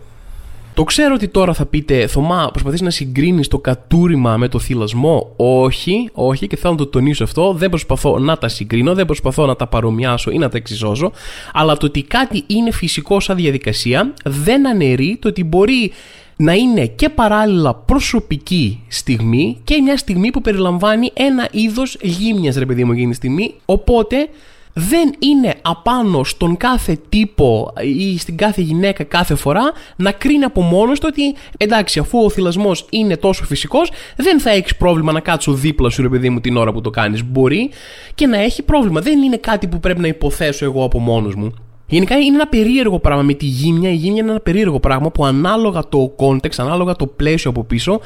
Το 0.76 0.84
ξέρω 0.84 1.14
ότι 1.14 1.28
τώρα 1.28 1.52
θα 1.52 1.66
πείτε, 1.66 2.06
Θωμά, 2.06 2.48
προσπαθείς 2.50 2.80
να 2.80 2.90
συγκρίνεις 2.90 3.48
το 3.48 3.58
κατούριμα 3.58 4.36
με 4.36 4.48
το 4.48 4.58
θυλασμό; 4.58 5.32
Όχι, 5.36 6.10
όχι, 6.12 6.46
και 6.46 6.56
θέλω 6.56 6.72
να 6.72 6.78
το 6.78 6.86
τονίσω 6.86 7.24
αυτό. 7.24 7.52
Δεν 7.52 7.68
προσπαθώ 7.68 8.18
να 8.18 8.38
τα 8.38 8.48
συγκρίνω, 8.48 8.94
δεν 8.94 9.06
προσπαθώ 9.06 9.46
να 9.46 9.56
τα 9.56 9.66
παρομοιάσω 9.66 10.30
ή 10.30 10.38
να 10.38 10.48
τα 10.48 10.56
εξισώσω. 10.56 11.12
Αλλά 11.52 11.76
το 11.76 11.86
ότι 11.86 12.02
κάτι 12.02 12.44
είναι 12.46 12.72
φυσικό 12.72 13.20
σαν 13.20 13.36
διαδικασία 13.36 14.14
δεν 14.24 14.68
αναιρεί 14.68 15.18
το 15.20 15.28
ότι 15.28 15.44
μπορεί 15.44 15.92
να 16.36 16.52
είναι 16.52 16.86
και 16.86 17.08
παράλληλα 17.08 17.74
προσωπική 17.74 18.82
στιγμή 18.88 19.60
και 19.64 19.80
μια 19.80 19.96
στιγμή 19.96 20.30
που 20.30 20.40
περιλαμβάνει 20.40 21.10
ένα 21.14 21.48
είδος 21.50 21.96
γύμνιας 22.00 22.56
ρε 22.56 22.66
παιδί 22.66 22.84
μου 22.84 22.92
εκείνη 22.92 23.08
τη 23.08 23.16
στιγμή. 23.16 23.54
Οπότε 23.64 24.28
δεν 24.78 25.14
είναι 25.18 25.54
απάνω 25.62 26.24
στον 26.24 26.56
κάθε 26.56 26.98
τύπο 27.08 27.72
ή 27.82 28.18
στην 28.18 28.36
κάθε 28.36 28.62
γυναίκα 28.62 29.04
κάθε 29.04 29.34
φορά 29.34 29.72
να 29.96 30.12
κρίνει 30.12 30.44
από 30.44 30.60
μόνος 30.60 31.00
του 31.00 31.06
ότι 31.10 31.34
εντάξει, 31.56 31.98
αφού 31.98 32.24
ο 32.24 32.30
θυλασμός 32.30 32.86
είναι 32.90 33.16
τόσο 33.16 33.44
φυσικός, 33.44 33.90
δεν 34.16 34.40
θα 34.40 34.50
έχεις 34.50 34.76
πρόβλημα 34.76 35.12
να 35.12 35.20
κάτσω 35.20 35.52
δίπλα 35.52 35.90
σου, 35.90 36.02
ρε 36.02 36.08
παιδί 36.08 36.30
μου, 36.30 36.40
την 36.40 36.56
ώρα 36.56 36.72
που 36.72 36.80
το 36.80 36.90
κάνεις. 36.90 37.24
Μπορεί 37.24 37.70
και 38.14 38.26
να 38.26 38.38
έχει 38.38 38.62
πρόβλημα. 38.62 39.00
Δεν 39.00 39.22
είναι 39.22 39.36
κάτι 39.36 39.66
που 39.66 39.80
πρέπει 39.80 40.00
να 40.00 40.06
υποθέσω 40.08 40.64
εγώ 40.64 40.84
από 40.84 40.98
μόνος 40.98 41.34
μου. 41.34 41.54
Γενικά 41.86 42.16
είναι 42.16 42.34
ένα 42.34 42.46
περίεργο 42.46 42.98
πράγμα 42.98 43.22
με 43.22 43.34
τη 43.34 43.46
γύμνια. 43.46 43.90
Η 43.90 43.94
γύμνια 43.94 44.22
είναι 44.22 44.30
ένα 44.30 44.40
περίεργο 44.40 44.80
πράγμα 44.80 45.10
που 45.10 45.24
ανάλογα 45.24 45.88
το 45.88 46.14
context, 46.18 46.56
ανάλογα 46.56 46.96
το 46.96 47.06
πλαίσιο 47.06 47.50
από 47.50 47.64
πίσω, 47.64 48.00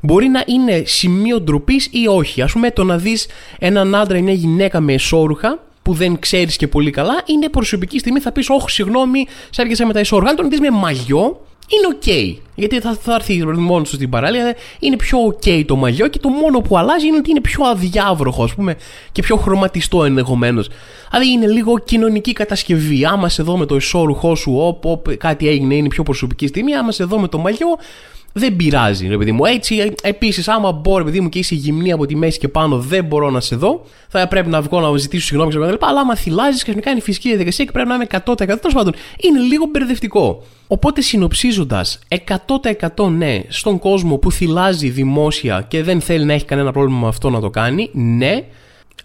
μπορεί 0.00 0.28
να 0.28 0.44
είναι 0.46 0.82
σημείο 0.86 1.40
ντροπής 1.40 1.88
ή 1.92 2.06
όχι. 2.06 2.42
Α 2.42 2.48
πούμε, 2.52 2.70
το 2.70 2.84
να 2.84 2.96
δεις 2.98 3.28
έναν 3.58 3.94
άντρα 3.94 4.18
ή 4.18 4.22
μια 4.22 4.34
γυναίκα 4.34 4.80
με 4.80 4.92
εσόρουχα 4.92 5.65
που 5.86 5.92
δεν 5.92 6.18
ξέρεις 6.18 6.56
και 6.56 6.68
πολύ 6.68 6.90
καλά, 6.90 7.22
είναι 7.26 7.48
προσωπική 7.48 7.98
στιγμή. 7.98 8.20
Θα 8.20 8.32
πεις, 8.32 8.50
Όχι, 8.50 8.70
συγγνώμη, 8.70 9.26
σε 9.50 9.62
έρχεσαι 9.62 9.84
με 9.84 9.92
τα 9.92 10.00
ισόργα. 10.00 10.30
Αν 10.30 10.36
τον 10.36 10.50
δεις 10.50 10.60
με 10.60 10.70
μαγιό, 10.70 11.40
είναι 11.68 11.86
οκ. 11.94 12.36
Γιατί 12.54 12.80
θα, 12.80 12.96
θα 13.00 13.14
έρθει 13.14 13.46
μόνο 13.46 13.82
του 13.82 13.88
στην 13.88 14.10
παραλία, 14.10 14.56
είναι 14.78 14.96
πιο 14.96 15.18
οκ 15.18 15.66
το 15.66 15.76
μαγιό 15.76 16.08
και 16.08 16.18
το 16.18 16.28
μόνο 16.28 16.60
που 16.60 16.78
αλλάζει 16.78 17.06
είναι 17.06 17.16
ότι 17.16 17.30
είναι 17.30 17.40
πιο 17.40 17.64
αδιάβροχο, 17.64 18.44
ας 18.44 18.54
πούμε, 18.54 18.76
και 19.12 19.22
πιο 19.22 19.36
χρωματιστό 19.36 20.04
ενδεχομένως. 20.04 20.68
Δηλαδή 21.10 21.30
είναι 21.30 21.46
λίγο 21.46 21.78
κοινωνική 21.78 22.32
κατασκευή. 22.32 23.04
Άμα 23.04 23.28
σε 23.28 23.42
δω 23.42 23.56
με 23.56 23.66
το 23.66 23.76
εσώρουχό 23.76 24.34
σου, 24.34 24.56
όπου 24.56 25.02
κάτι 25.18 25.48
έγινε, 25.48 25.74
είναι 25.74 25.88
πιο 25.88 26.02
προσωπική 26.02 26.46
στιγμή. 26.46 26.74
Άμα 26.74 26.92
σε 26.92 27.04
δω 27.04 27.18
με 27.18 27.28
το 27.28 27.38
μαγιό, 27.38 27.68
δεν 28.38 28.56
πειράζει, 28.56 29.08
ρε 29.08 29.16
παιδί 29.16 29.32
μου. 29.32 29.44
Έτσι, 29.44 29.92
επίσης, 30.02 30.48
άμα 30.48 30.72
μπορώ, 30.72 30.98
ρε 30.98 31.04
παιδί 31.04 31.20
μου, 31.20 31.28
και 31.28 31.38
είσαι 31.38 31.54
γυμνή 31.54 31.92
από 31.92 32.06
τη 32.06 32.16
μέση 32.16 32.38
και 32.38 32.48
πάνω, 32.48 32.78
δεν 32.78 33.04
μπορώ 33.04 33.30
να 33.30 33.40
σε 33.40 33.56
δω. 33.56 33.84
Θα 34.08 34.28
πρέπει 34.28 34.48
να 34.48 34.60
βγω 34.60 34.80
να 34.80 34.96
ζητήσω 34.96 35.26
συγγνώμη 35.26 35.52
κτλ. 35.52 35.86
Αλλά 35.86 36.00
άμα 36.00 36.16
θυλάζεις, 36.16 36.62
ξαφνικά 36.62 36.90
είναι 36.90 37.00
φυσική 37.00 37.28
διαδικασία 37.28 37.64
και 37.64 37.70
πρέπει 37.70 37.88
να 37.88 37.94
είμαι 37.94 38.06
100%. 38.10 38.36
Τέλος 38.36 38.72
πάντων, 38.72 38.94
είναι 39.20 39.38
λίγο 39.38 39.66
μπερδευτικό. 39.66 40.42
Οπότε, 40.66 41.00
συνοψίζοντας, 41.00 41.98
100% 42.94 43.08
ναι, 43.10 43.42
στον 43.48 43.78
κόσμο 43.78 44.16
που 44.16 44.32
θυλάζει 44.32 44.88
δημόσια 44.88 45.64
και 45.68 45.82
δεν 45.82 46.00
θέλει 46.00 46.24
να 46.24 46.32
έχει 46.32 46.44
κανένα 46.44 46.72
πρόβλημα 46.72 46.98
με 46.98 47.06
αυτό 47.08 47.30
να 47.30 47.40
το 47.40 47.50
κάνει, 47.50 47.90
ναι. 47.92 48.44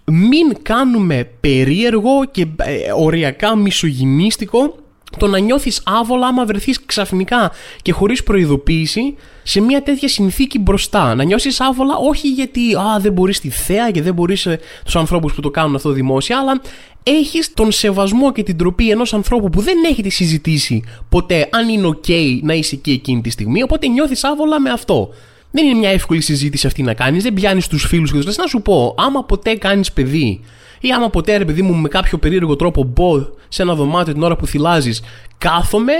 Μην 0.06 0.58
κάνουμε 0.62 1.30
περίεργο 1.40 2.26
και 2.32 2.42
ε, 2.58 2.92
οριακά 2.96 3.56
μισογυμίστικο 3.56 4.76
το 5.18 5.27
να 5.27 5.39
νιώθεις 5.39 5.82
άβολα 5.86 6.27
άμα 6.27 6.46
βρεθείς 6.46 6.86
ξαφνικά 6.86 7.51
και 7.82 7.91
χωρίς 7.91 8.24
προειδοποίηση 8.24 9.15
σε 9.44 9.62
μια 9.62 9.84
τέτοια 9.84 10.08
συνθήκη 10.08 10.60
μπροστά. 10.60 11.15
Να 11.15 11.24
νιώσεις 11.24 11.62
άβολα 11.62 11.96
όχι 11.96 12.27
γιατί 12.27 12.74
α, 12.75 13.00
δεν 13.00 13.12
μπορείς 13.12 13.39
τη 13.39 13.50
θέα 13.50 13.91
και 13.91 14.01
δεν 14.01 14.13
μπορείς 14.13 14.46
ε, 14.46 14.60
τους 14.86 14.96
ανθρώπους 14.96 15.34
που 15.34 15.41
το 15.41 15.50
κάνουν 15.50 15.75
αυτό 15.75 15.89
δημόσια, 15.89 16.39
αλλά 16.39 16.62
έχεις 17.03 17.53
τον 17.53 17.72
σεβασμό 17.72 18.32
και 18.32 18.44
την 18.44 18.58
τροπή 18.58 18.89
ενός 18.89 19.13
ανθρώπου 19.13 19.50
που 19.50 19.62
δεν 19.62 19.77
έχετε 19.89 20.10
συζητήσει 20.10 20.84
ποτέ 21.10 21.50
αν 21.51 21.70
είναι 21.70 21.88
ok 21.88 22.39
να 22.41 22.53
είσαι 22.53 22.75
εκεί 22.75 22.91
εκείνη 22.91 23.22
τη 23.22 23.30
στιγμή, 23.30 23.63
οπότε 23.63 23.88
νιώθεις 23.88 24.24
άβολα 24.24 24.60
με 24.60 24.70
αυτό. 24.70 25.13
Δεν 25.51 25.65
είναι 25.65 25.80
μια 25.80 25.89
εύκολη 25.89 26.22
συζήτηση 26.22 26.68
αυτή 26.68 26.84
να 26.84 26.94
κάνεις, 26.94 27.24
δεν 27.24 27.34
πιάνεις 27.34 27.68
τους 27.68 27.86
φίλους 27.86 28.12
και 28.12 28.18
τους 28.18 28.25
λες 28.25 28.38
να 28.38 28.48
σου 28.48 28.62
πω, 28.62 28.96
άμα 28.98 29.24
ποτέ 29.24 29.56
κάνεις 29.56 29.91
παιδί 29.91 30.39
ή 30.82 30.92
άμα 30.92 31.10
ποτέ 31.10 31.38
ρε 31.38 31.46
παιδί 31.46 31.62
μου 31.62 31.74
με 31.74 31.88
κάποιο 31.88 32.18
περίεργο 32.18 32.56
τρόπο 32.56 32.84
μπω 32.84 33.20
σε 33.48 33.62
ένα 33.62 33.76
δωμάτιο 33.76 34.14
την 34.14 34.24
ώρα 34.24 34.36
που 34.36 34.48
θυλάζεις, 34.48 35.02
κάθομαι 35.38 35.94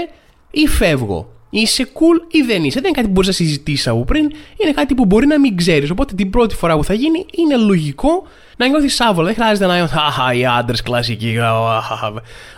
ή 0.50 0.66
φεύγω; 0.66 1.28
Είσαι 1.54 1.88
cool 1.92 2.26
ή 2.30 2.42
δεν 2.42 2.64
είσαι; 2.64 2.80
Δεν 2.80 2.88
είναι 2.88 2.96
κάτι 2.96 3.06
που 3.06 3.12
μπορείς 3.12 3.28
να 3.28 3.34
συζητήσεις 3.34 3.88
από 3.88 4.04
πριν. 4.04 4.30
Είναι 4.56 4.72
κάτι 4.74 4.94
που 4.94 5.04
μπορεί 5.04 5.26
να 5.26 5.40
μην 5.40 5.56
ξέρεις. 5.56 5.90
Οπότε 5.90 6.14
την 6.14 6.30
πρώτη 6.30 6.54
φορά 6.54 6.76
που 6.76 6.84
θα 6.84 6.94
γίνει 6.94 7.26
είναι 7.36 7.56
λογικό 7.56 8.26
να 8.56 8.66
νιώθεις 8.68 9.00
άβολα. 9.00 9.26
Δεν 9.26 9.34
χρειάζεται 9.34 9.66
να 9.66 9.74
νιώθει 9.76 9.94
Αχα, 9.96 10.34
οι 10.34 10.46
άντρες 10.46 10.82
κλασικοί. 10.82 11.38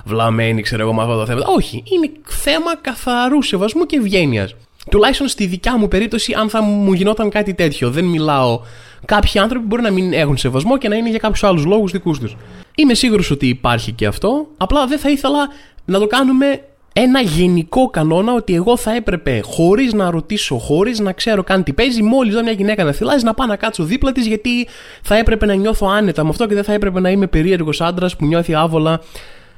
Βλαμμένοι, 0.05 0.63
ξέρω 0.63 0.83
εγώ 0.83 0.95
με 0.95 1.03
αυτό 1.03 1.17
το 1.17 1.27
θέμα. 1.27 1.41
Όχι. 1.57 1.83
Είναι 1.93 2.11
θέμα 2.25 2.77
καθαρού 2.81 3.43
σεβασμού 3.43 3.87
και 3.87 3.97
ευγένειας. 3.97 4.55
Τουλάχιστον 4.91 5.29
στη 5.29 5.47
δικιά 5.47 5.79
μου 5.79 5.89
περίπτωση, 5.89 6.35
αν 6.39 6.49
θα 6.49 6.63
μου 6.63 6.93
γινόταν 6.93 7.31
κάτι 7.31 7.55
τέτοιο. 7.55 7.91
Δεν 7.91 8.05
μιλάω 8.05 8.61
Κάποιοι 9.05 9.41
άνθρωποι 9.41 9.67
μπορεί 9.67 9.83
να 9.83 9.91
μην 9.91 10.13
έχουν 10.13 10.37
σεβασμό 10.37 10.79
και 10.79 10.89
να 10.89 10.97
είναι 10.97 11.11
για 11.11 11.19
κάποιους 11.19 11.45
άλλους 11.45 11.65
λόγους 11.65 11.93
δικούς 11.93 12.19
τους. 12.19 12.37
Είμαι 12.75 12.95
σίγουρος 12.95 13.31
ότι 13.31 13.49
υπάρχει 13.49 13.93
και 13.93 14.07
αυτό. 14.07 14.47
Απλά 14.57 14.87
δεν 14.87 14.99
θα 14.99 15.11
ήθελα 15.11 15.49
να 15.85 15.99
το 15.99 16.07
κάνουμε 16.07 16.61
ένα 16.97 17.21
γενικό 17.21 17.91
κανόνα 17.91 18.33
ότι 18.33 18.55
εγώ 18.55 18.77
θα 18.77 18.95
έπρεπε 18.95 19.41
χωρίς 19.45 19.93
να 19.93 20.11
ρωτήσω, 20.11 20.59
χωρίς 20.59 20.99
να 20.99 21.13
ξέρω 21.13 21.43
καν 21.43 21.63
τι 21.63 21.73
παίζει, 21.73 22.03
μόλις 22.03 22.35
δω 22.35 22.43
μια 22.43 22.53
γυναίκα 22.53 22.85
να 22.85 22.93
θυλάζει, 22.93 23.25
να 23.25 23.35
πάω 23.35 23.47
να 23.47 23.57
κάτσω 23.57 23.85
δίπλα 23.85 24.13
της 24.13 24.27
γιατί 24.27 24.69
θα 25.03 25.17
έπρεπε 25.17 25.47
να 25.47 25.55
νιώθω 25.55 25.87
άνετα 25.87 26.23
με 26.23 26.29
αυτό 26.29 26.47
και 26.47 26.55
δεν 26.55 26.65
θα 26.65 26.73
έπρεπε 26.73 27.01
να 27.01 27.11
είμαι 27.11 27.27
περίεργος 27.27 27.81
άντρας 27.81 28.17
που 28.17 28.27
νιώθει 28.27 28.55
άβολα 28.55 29.01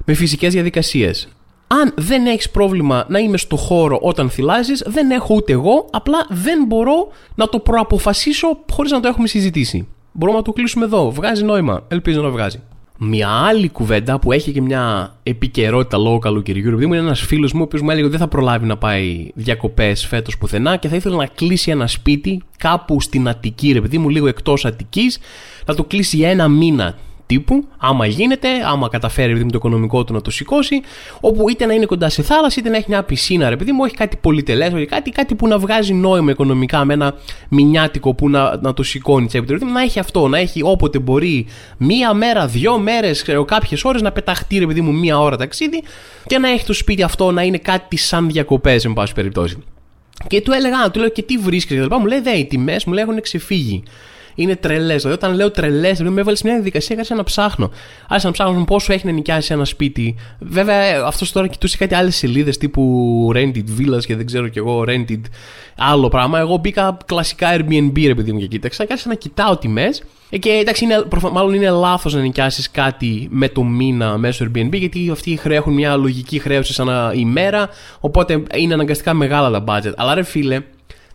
με 0.05 0.15
φυσικές 0.15 0.53
διαδικασίες. 0.53 1.29
Αν 1.67 1.93
δεν 1.97 2.27
έχεις 2.27 2.51
πρόβλημα 2.51 3.05
να 3.09 3.19
είμαι 3.19 3.37
στο 3.37 3.57
χώρο 3.57 3.99
όταν 4.03 4.31
θυλάζεις, 4.31 4.83
δεν 4.87 5.11
έχω 5.11 5.35
ούτε 5.35 5.53
εγώ, 5.53 5.87
απλά 5.91 6.27
δεν 6.29 6.65
μπορώ 6.67 7.09
να 7.35 7.49
το 7.49 7.59
προαποφασίσω 7.59 8.59
χωρίς 8.73 8.93
να 8.93 9.01
το 9.01 9.09
έχουμε 9.09 9.27
συζητήσει. 9.27 9.89
Μπορούμε 10.13 10.39
να 10.39 10.45
το 10.45 10.53
κλείσουμε 10.53 10.85
εδώ. 10.85 11.11
Βγάζει 11.11 11.45
νόημα. 11.45 11.85
Ελπίζω 11.89 12.23
να 12.23 12.29
βγάζει. 12.29 12.61
Μια 12.99 13.29
άλλη 13.29 13.69
κουβέντα 13.69 14.19
που 14.19 14.33
έχει 14.33 14.53
και 14.53 14.61
μια 14.61 15.15
επικαιρότητα 15.23 15.99
λόγω 15.99 16.19
καλοκαιριού, 16.19 16.69
επειδή 16.69 16.87
μου 16.87 16.93
είναι 16.93 17.03
ένας 17.03 17.21
φίλος 17.21 17.53
μου, 17.53 17.61
ο 17.61 17.65
οποίος 17.65 17.83
μου 17.83 17.91
έλεγε 17.91 18.07
ότι 18.07 18.17
δεν 18.17 18.27
θα 18.27 18.29
προλάβει 18.29 18.67
να 18.67 18.77
πάει 18.77 19.31
διακοπές 19.35 20.07
φέτος 20.07 20.39
πουθενά 20.39 20.77
και 20.77 20.89
θα 20.89 20.97
ήθελε 20.97 21.17
να 21.17 21.27
κλείσει 21.27 21.71
ένα 21.71 21.87
σπίτι 21.87 22.43
κάπου 22.59 23.01
στην 23.01 23.29
Αττική, 23.29 23.73
ρε 23.73 23.81
παιδί 23.81 23.99
μου, 23.99 24.09
λίγο 24.09 24.27
εκτός 24.27 24.65
Αττικής, 24.65 25.19
να 25.67 25.75
το 25.75 25.85
κλείσει 25.85 26.17
για 26.17 26.31
ένα 26.31 26.49
μήνα 26.49 26.95
τύπου, 27.27 27.65
άμα 27.79 28.07
γίνεται, 28.07 28.49
άμα 28.67 28.89
καταφέρει 28.89 29.35
με 29.35 29.51
το 29.51 29.57
οικονομικό 29.57 30.05
του 30.05 30.13
να 30.13 30.21
το 30.21 30.31
σηκώσει, 30.31 30.81
όπου 31.21 31.49
είτε 31.49 31.67
να 31.67 31.75
είναι 31.75 31.87
κοντά 31.87 32.09
σε 32.09 32.23
θάλασσα, 32.23 32.57
είτε 32.61 32.69
να 32.69 32.77
έχει 32.77 32.87
μια 32.89 33.03
πισίνα, 33.03 33.49
ρε 33.49 33.57
παιδί 33.57 33.73
μου, 33.73 33.79
όχι 33.83 33.95
κάτι 33.95 34.17
πολυτελέ, 34.17 34.67
όχι 34.67 34.87
κάτι, 34.87 35.11
κάτι 35.11 35.35
που 35.35 35.49
να 35.49 35.59
βγάζει 35.59 35.93
νόημα 35.93 36.31
οικονομικά 36.31 36.85
με 36.85 36.95
ένα 36.95 37.15
μηνιάτικο 37.49 38.15
που 38.15 38.31
να, 38.31 38.57
να 38.61 38.75
το 38.75 38.83
σηκώνει 38.83 39.27
τσέπη 39.27 39.59
του, 39.59 39.67
να 39.67 39.83
έχει 39.83 39.99
αυτό, 39.99 40.29
να 40.29 40.39
έχει 40.39 40.61
όποτε 40.63 40.99
μπορεί 40.99 41.47
μία 41.77 42.15
μέρα, 42.15 42.47
δύο 42.47 42.79
μέρες, 42.79 43.25
κάποιες 43.47 43.85
ώρες 43.85 44.03
να 44.03 44.13
πεταχτεί, 44.13 44.59
ρε 44.59 44.67
παιδί 44.67 44.81
μου, 44.81 44.93
μία 44.93 45.21
ώρα 45.21 45.37
ταξίδι 45.37 45.83
και 46.27 46.39
να 46.39 46.51
έχει 46.51 46.65
το 46.65 46.73
σπίτι 46.73 47.03
αυτό 47.03 47.31
να 47.31 47.43
είναι 47.43 47.59
κάτι 47.59 47.97
σαν 47.97 48.31
διακοπές, 48.31 48.85
εν 48.85 48.93
πάση 48.93 49.13
περιπτώσει. 49.13 49.57
Και 50.27 50.41
του 50.41 50.53
έλεγα, 50.53 50.91
του 50.91 51.01
λέω 51.01 51.09
και 51.09 51.23
τι 51.23 51.39
βρίσκεται, 51.39 51.99
μου 51.99 52.07
λέει, 52.07 52.21
δε, 52.21 52.31
οι 52.31 52.45
τιμές 52.45 52.85
μου 52.85 52.93
λέγουν 52.93 53.21
ξεφύγει 53.21 53.83
είναι 54.37 54.57
τρελές. 54.57 55.03
Δηλαδή, 55.03 55.19
όταν 55.25 55.35
λέω 55.37 55.51
τρελές, 55.51 55.97
δηλαδή 55.97 56.15
με 56.15 56.21
έβαλες 56.21 56.39
σε 56.39 56.47
μια 56.47 56.55
διαδικασία 56.55 56.97
άρχισα 56.97 57.15
να 57.15 57.25
ψάχνω. 57.25 57.71
Άρχισα 58.09 58.27
να 58.27 58.33
ψάχνω 58.33 58.65
πόσο 58.65 58.93
έχει 58.93 59.07
να 59.07 59.13
νοικιάσει 59.13 59.53
ένα 59.53 59.65
σπίτι. 59.65 60.15
Βέβαια, 60.39 61.03
αυτός 61.05 61.33
τώρα 61.33 61.47
κοιτούσε 61.47 61.77
κάτι 61.77 61.95
άλλες 61.95 62.17
σελίδες 62.17 62.59
τύπου 62.59 63.31
Rented 63.35 63.65
Villas 63.79 64.05
και 64.07 64.17
δεν 64.17 64.27
ξέρω 64.27 64.49
κι 64.49 64.59
εγώ, 64.59 64.85
Rented 64.87 65.21
άλλο 65.77 66.09
πράγμα. 66.09 66.39
Εγώ 66.39 66.57
μπήκα 66.57 66.97
κλασικά 67.07 67.57
Airbnb, 67.57 68.07
ρε 68.07 68.15
παιδί 68.15 68.33
μου 68.33 68.39
και 68.39 68.47
κοίταξα 68.47 68.85
και 68.85 68.93
άρχισα 68.93 69.09
να 69.09 69.15
κοιτάω 69.15 69.57
τιμές. 69.57 70.03
Ε, 70.31 70.39
και 70.39 70.51
εντάξει, 70.51 70.85
είναι, 70.85 71.05
μάλλον 71.33 71.55
είναι 71.55 71.71
λάθος 71.71 72.15
να 72.15 72.21
νοικιάσεις 72.21 72.71
κάτι 72.71 73.29
με 73.31 73.49
το 73.49 73.63
μήνα 73.63 74.19
μέσω 74.19 74.45
Airbnb, 74.45 74.73
γιατί 74.73 75.11
αυτοί 75.11 75.41
έχουν 75.45 75.73
μια 75.73 75.97
λογική 75.97 76.39
χρέωση 76.39 76.73
σαν 76.73 76.89
ημέρα. 77.15 77.69
Οπότε 78.01 78.43
είναι 78.55 78.75
αναγκαστικά 78.75 79.15
μεγάλα 79.15 79.51
τα 79.51 79.65
budget. 79.67 79.93
Αλλά 79.97 80.15
ρε 80.15 80.23
φίλε, 80.23 80.61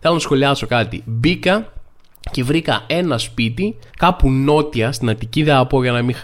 θέλω 0.00 0.14
να 0.14 0.20
σχολιάσω 0.20 0.66
κάτι. 0.66 1.02
Μπήκα 1.06 1.72
και 2.30 2.42
βρήκα 2.42 2.84
ένα 2.86 3.18
σπίτι 3.18 3.76
κάπου 3.96 4.30
νότια 4.30 4.92
στην 4.92 5.08
Αττική. 5.08 5.42
Δεν 5.42 5.54
θα 5.54 5.66
πω 5.66 5.82
για 5.82 5.92
να 5.92 6.02
μην 6.02 6.16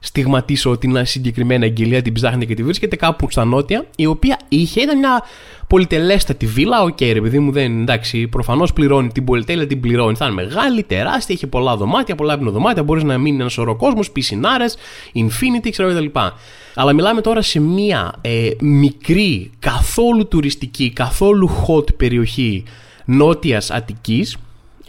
στιγματίσω 0.00 0.70
ότι 0.70 0.86
είναι 0.86 1.04
συγκεκριμένη 1.04 1.64
αγγελία 1.64 2.02
την 2.02 2.12
ψάχνει 2.12 2.46
και 2.46 2.54
τη 2.54 2.62
βρίσκεται 2.62 2.96
κάπου 2.96 3.30
στα 3.30 3.44
νότια. 3.44 3.86
Η 3.96 4.06
οποία 4.06 4.38
είχε, 4.48 4.80
ήταν 4.80 4.98
μια 4.98 5.22
πολυτελέστατη 5.66 6.46
βίλα. 6.46 6.82
Ok, 6.82 6.96
okay, 7.00 7.10
ρε 7.12 7.20
παιδί 7.20 7.38
μου, 7.38 7.52
δεν 7.52 7.80
εντάξει. 7.80 8.26
Προφανώς 8.26 8.72
πληρώνει 8.72 9.08
την 9.08 9.24
πολυτέλεια, 9.24 9.66
την 9.66 9.80
πληρώνει. 9.80 10.16
Θα 10.16 10.24
είναι 10.24 10.34
μεγάλη, 10.34 10.82
τεράστια, 10.82 11.34
έχει 11.34 11.46
πολλά 11.46 11.76
δωμάτια, 11.76 12.14
πολλά 12.14 12.36
δωμάτια. 12.36 12.82
Μπορείς 12.82 13.02
να 13.02 13.18
μείνει 13.18 13.40
ένας 13.40 13.52
σωρός 13.52 13.76
κόσμος, 13.76 14.00
πισινάρες, 14.12 14.76
infinity, 15.14 15.68
ξέρω 15.70 15.88
κτλ. 15.88 16.18
Αλλά 16.74 16.92
μιλάμε 16.92 17.20
τώρα 17.20 17.42
σε 17.42 17.60
μια 17.60 18.14
ε, 18.20 18.50
μικρή, 18.60 19.50
καθόλου 19.58 20.28
τουριστική, 20.28 20.92
καθόλου 20.92 21.50
hot 21.66 21.94
περιοχή 21.96 22.64
νότιας 23.04 23.70
Αττικής 23.70 24.36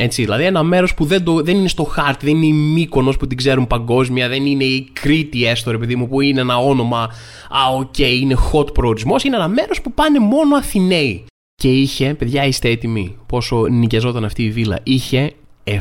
έτσι, 0.04 0.22
δηλαδή 0.22 0.44
ένα 0.44 0.64
μέρος 0.64 0.94
που 0.94 1.06
δεν, 1.06 1.24
το, 1.24 1.42
δεν 1.42 1.56
είναι 1.56 1.68
στο 1.68 1.84
χάρτη, 1.84 2.26
δεν 2.26 2.36
είναι 2.36 2.46
η 2.46 2.54
Μύκονος 2.54 3.18
που 3.18 3.28
την 3.28 3.38
ξέρουν 3.38 3.68
παγκόσμια, 3.68 4.28
δεν 4.28 4.46
είναι 4.46 4.64
η 4.64 4.90
Κρήτη 4.94 5.46
έστω, 5.46 5.72
ρε 5.72 5.78
παιδί 5.78 5.96
μου, 5.96 6.08
που 6.08 6.22
είναι 6.22 6.42
ένα 6.42 6.58
όνομα. 6.58 7.02
Α, 7.50 7.76
ok, 7.76 7.94
okay, 7.98 8.18
είναι 8.22 8.36
hot 8.52 8.74
προορισμός. 8.74 9.24
Είναι 9.24 9.36
ένα 9.36 9.48
μέρος 9.48 9.82
που 9.82 9.92
πάνε 9.92 10.20
μόνο 10.20 10.56
Αθηναίοι. 10.56 11.26
Και 11.56 11.72
είχε, 11.72 12.14
παιδιά, 12.14 12.46
είστε 12.46 12.70
έτοιμοι 12.70 13.16
πόσο 13.26 13.68
νοικιαζόταν 13.68 14.26
αυτή 14.26 14.44
η 14.44 14.52
βίλα. 14.52 14.80
Είχε 14.84 15.34
7.000 15.64 15.80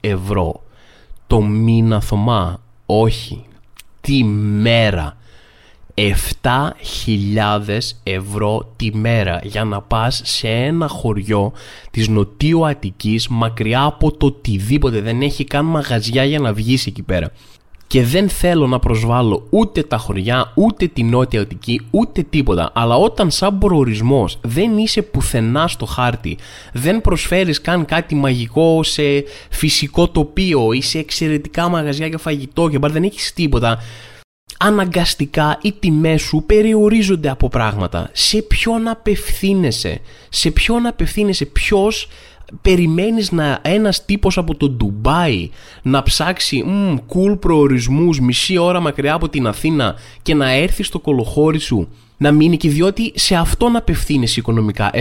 ευρώ 0.00 0.62
το 1.26 1.40
μήνα 1.40 2.00
Θωμά. 2.00 2.62
Όχι. 2.86 3.44
Τη 4.00 4.24
μέρα. 4.24 5.16
7.000 5.98 7.78
ευρώ 8.02 8.72
τη 8.76 8.96
μέρα 8.96 9.40
για 9.42 9.64
να 9.64 9.80
πας 9.80 10.20
σε 10.24 10.48
ένα 10.48 10.88
χωριό 10.88 11.52
της 11.90 12.08
Νοτιού 12.08 12.66
Αττικής 12.66 13.28
μακριά 13.28 13.82
από 13.82 14.16
το 14.16 14.26
οτιδήποτε 14.26 15.00
δεν 15.00 15.22
έχει 15.22 15.44
καν 15.44 15.64
μαγαζιά 15.64 16.24
για 16.24 16.38
να 16.38 16.52
βγεις 16.52 16.86
εκεί 16.86 17.02
πέρα 17.02 17.32
και 17.86 18.02
δεν 18.02 18.28
θέλω 18.28 18.66
να 18.66 18.78
προσβάλλω 18.78 19.46
ούτε 19.50 19.82
τα 19.82 19.96
χωριά, 19.96 20.52
ούτε 20.54 20.86
τη 20.86 21.02
Νότια 21.02 21.40
Αττική, 21.40 21.80
ούτε 21.90 22.22
τίποτα. 22.22 22.70
Αλλά 22.74 22.96
όταν 22.96 23.30
σαν 23.30 23.58
προορισμός 23.58 24.38
δεν 24.42 24.78
είσαι 24.78 25.02
πουθενά 25.02 25.68
στο 25.68 25.86
χάρτη, 25.86 26.38
δεν 26.72 27.00
προσφέρεις 27.00 27.60
καν 27.60 27.84
κάτι 27.84 28.14
μαγικό 28.14 28.82
σε 28.82 29.02
φυσικό 29.50 30.08
τοπίο 30.08 30.72
ή 30.72 30.82
σε 30.82 30.98
εξαιρετικά 30.98 31.68
μαγαζιά 31.68 32.06
για 32.06 32.18
φαγητό 32.18 32.68
και 32.68 32.78
μπαρ 32.78 32.92
δεν 32.92 33.02
έχεις 33.02 33.32
τίποτα, 33.32 33.78
αναγκαστικά 34.58 35.58
οι 35.62 35.72
τιμές 35.72 36.22
σου 36.22 36.42
περιορίζονται 36.46 37.30
από 37.30 37.48
πράγματα. 37.48 38.10
Σε 38.12 38.42
ποιον 38.42 38.88
απευθύνεσαι, 38.88 40.00
σε 40.28 40.50
ποιον 40.50 40.86
απευθύνεσαι, 40.86 41.44
ποιος 41.44 42.08
περιμένεις 42.62 43.32
να 43.32 43.58
ένας 43.62 44.04
τύπος 44.04 44.38
από 44.38 44.54
το 44.54 44.68
Ντουμπάι 44.68 45.50
να 45.82 46.02
ψάξει 46.02 46.62
μ, 46.62 46.96
cool 47.08 47.40
προορισμούς 47.40 48.20
μισή 48.20 48.58
ώρα 48.58 48.80
μακριά 48.80 49.14
από 49.14 49.28
την 49.28 49.46
Αθήνα 49.46 49.94
και 50.22 50.34
να 50.34 50.50
έρθει 50.50 50.82
στο 50.82 50.98
κολοχώρι 50.98 51.58
σου 51.58 51.88
να 52.16 52.32
μείνει 52.32 52.56
και 52.56 52.68
διότι 52.68 53.12
σε 53.14 53.34
αυτόν 53.34 53.76
απευθύνεσαι 53.76 54.40
οικονομικά 54.40 54.90
7.000 54.94 55.00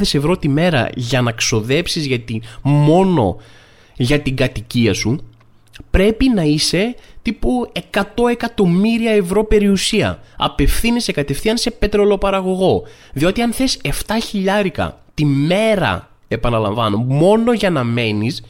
ευρώ 0.00 0.36
τη 0.36 0.48
μέρα 0.48 0.88
για 0.94 1.20
να 1.20 1.32
ξοδέψεις 1.32 2.06
γιατί 2.06 2.42
μόνο 2.62 3.36
για 3.96 4.20
την 4.20 4.36
κατοικία 4.36 4.94
σου 4.94 5.20
πρέπει 5.90 6.28
να 6.34 6.42
είσαι 6.42 6.94
τύπου 7.22 7.72
100 7.90 8.02
εκατομμύρια 8.30 9.10
ευρώ 9.10 9.44
περιουσία. 9.44 10.20
Απευθύνεσαι 10.36 11.12
κατευθείαν 11.12 11.56
σε 11.56 11.70
πετρελοπαραγωγό. 11.70 12.82
Διότι 13.12 13.40
αν 13.42 13.52
θες 13.52 13.80
7 13.82 13.90
χιλιάρικα 14.24 14.98
τη 15.14 15.24
μέρα, 15.24 16.10
επαναλαμβάνω, 16.28 16.96
μόνο 16.96 17.52
για 17.52 17.70
να 17.70 17.84
μένεις, 17.84 18.42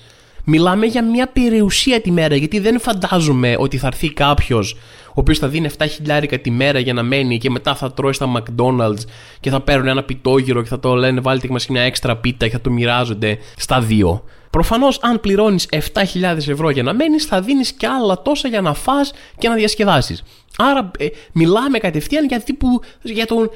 μιλάμε 0.45 0.87
για 0.87 1.05
μια 1.05 1.27
περιουσία 1.27 2.01
τη 2.01 2.11
μέρα. 2.11 2.37
Γιατί 2.37 2.59
δεν 2.59 2.81
φαντάζομαι 2.81 3.55
ότι 3.59 3.79
θα 3.79 3.87
έρθει 3.87 4.13
κάποιος 4.13 4.77
ο 5.17 5.21
οποίος 5.21 5.39
θα 5.39 5.49
δίνει 5.49 5.69
7 5.79 5.85
χιλιάρικα 5.89 6.39
τη 6.39 6.51
μέρα 6.51 6.79
για 6.79 6.93
να 6.93 7.03
μένει 7.03 7.39
και 7.39 7.51
μετά 7.51 7.75
θα 7.75 7.93
τρώει 7.93 8.13
στα 8.13 8.33
McDonald's 8.37 9.03
και 9.41 9.51
θα 9.51 9.61
παίρνουν 9.61 9.89
ένα 9.89 10.03
πιτόγυρο 10.03 10.63
και 10.63 10.69
θα 10.69 10.81
το 10.81 10.95
λένε 10.95 11.21
βάλτε 11.21 11.49
μας 11.51 11.67
μια 11.67 11.83
έξτρα 11.83 12.17
πίτα 12.17 12.47
και 12.47 12.53
θα 12.53 12.61
το 12.61 12.71
μοιράζονται 12.71 13.39
στα 13.57 13.81
δύο. 13.81 14.25
Προφανώς, 14.51 14.99
αν 15.03 15.21
πληρώνεις 15.21 15.69
7.000 15.71 16.49
ευρώ 16.49 16.71
για 16.71 16.83
να 16.83 16.95
μένεις, 16.95 17.25
θα 17.25 17.41
δίνεις 17.41 17.73
και 17.73 17.87
άλλα 17.87 18.23
τόσα 18.23 18.49
για 18.49 18.61
να 18.61 18.75
φας 18.75 19.13
και 19.39 19.49
να 19.49 19.55
διασκεδάσεις. 19.55 20.23
Άρα, 20.59 20.91
ε, 20.99 21.07
μιλάμε 21.33 21.79
κατευθείαν 21.79 22.27
για, 22.27 22.41
τύπου, 22.41 22.81
για 23.03 23.27
τον 23.27 23.51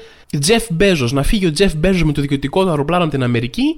Jeff 0.47 0.81
Bezos. 0.81 1.11
Να 1.11 1.23
φύγει 1.23 1.45
ο 1.45 1.51
Jeff 1.57 1.71
Bezos 1.85 2.01
με 2.03 2.11
το 2.11 2.21
δικαιωτικό 2.21 2.63
του 2.63 2.69
αεροπλάνο 2.69 3.03
από 3.03 3.11
την 3.11 3.23
Αμερική 3.23 3.75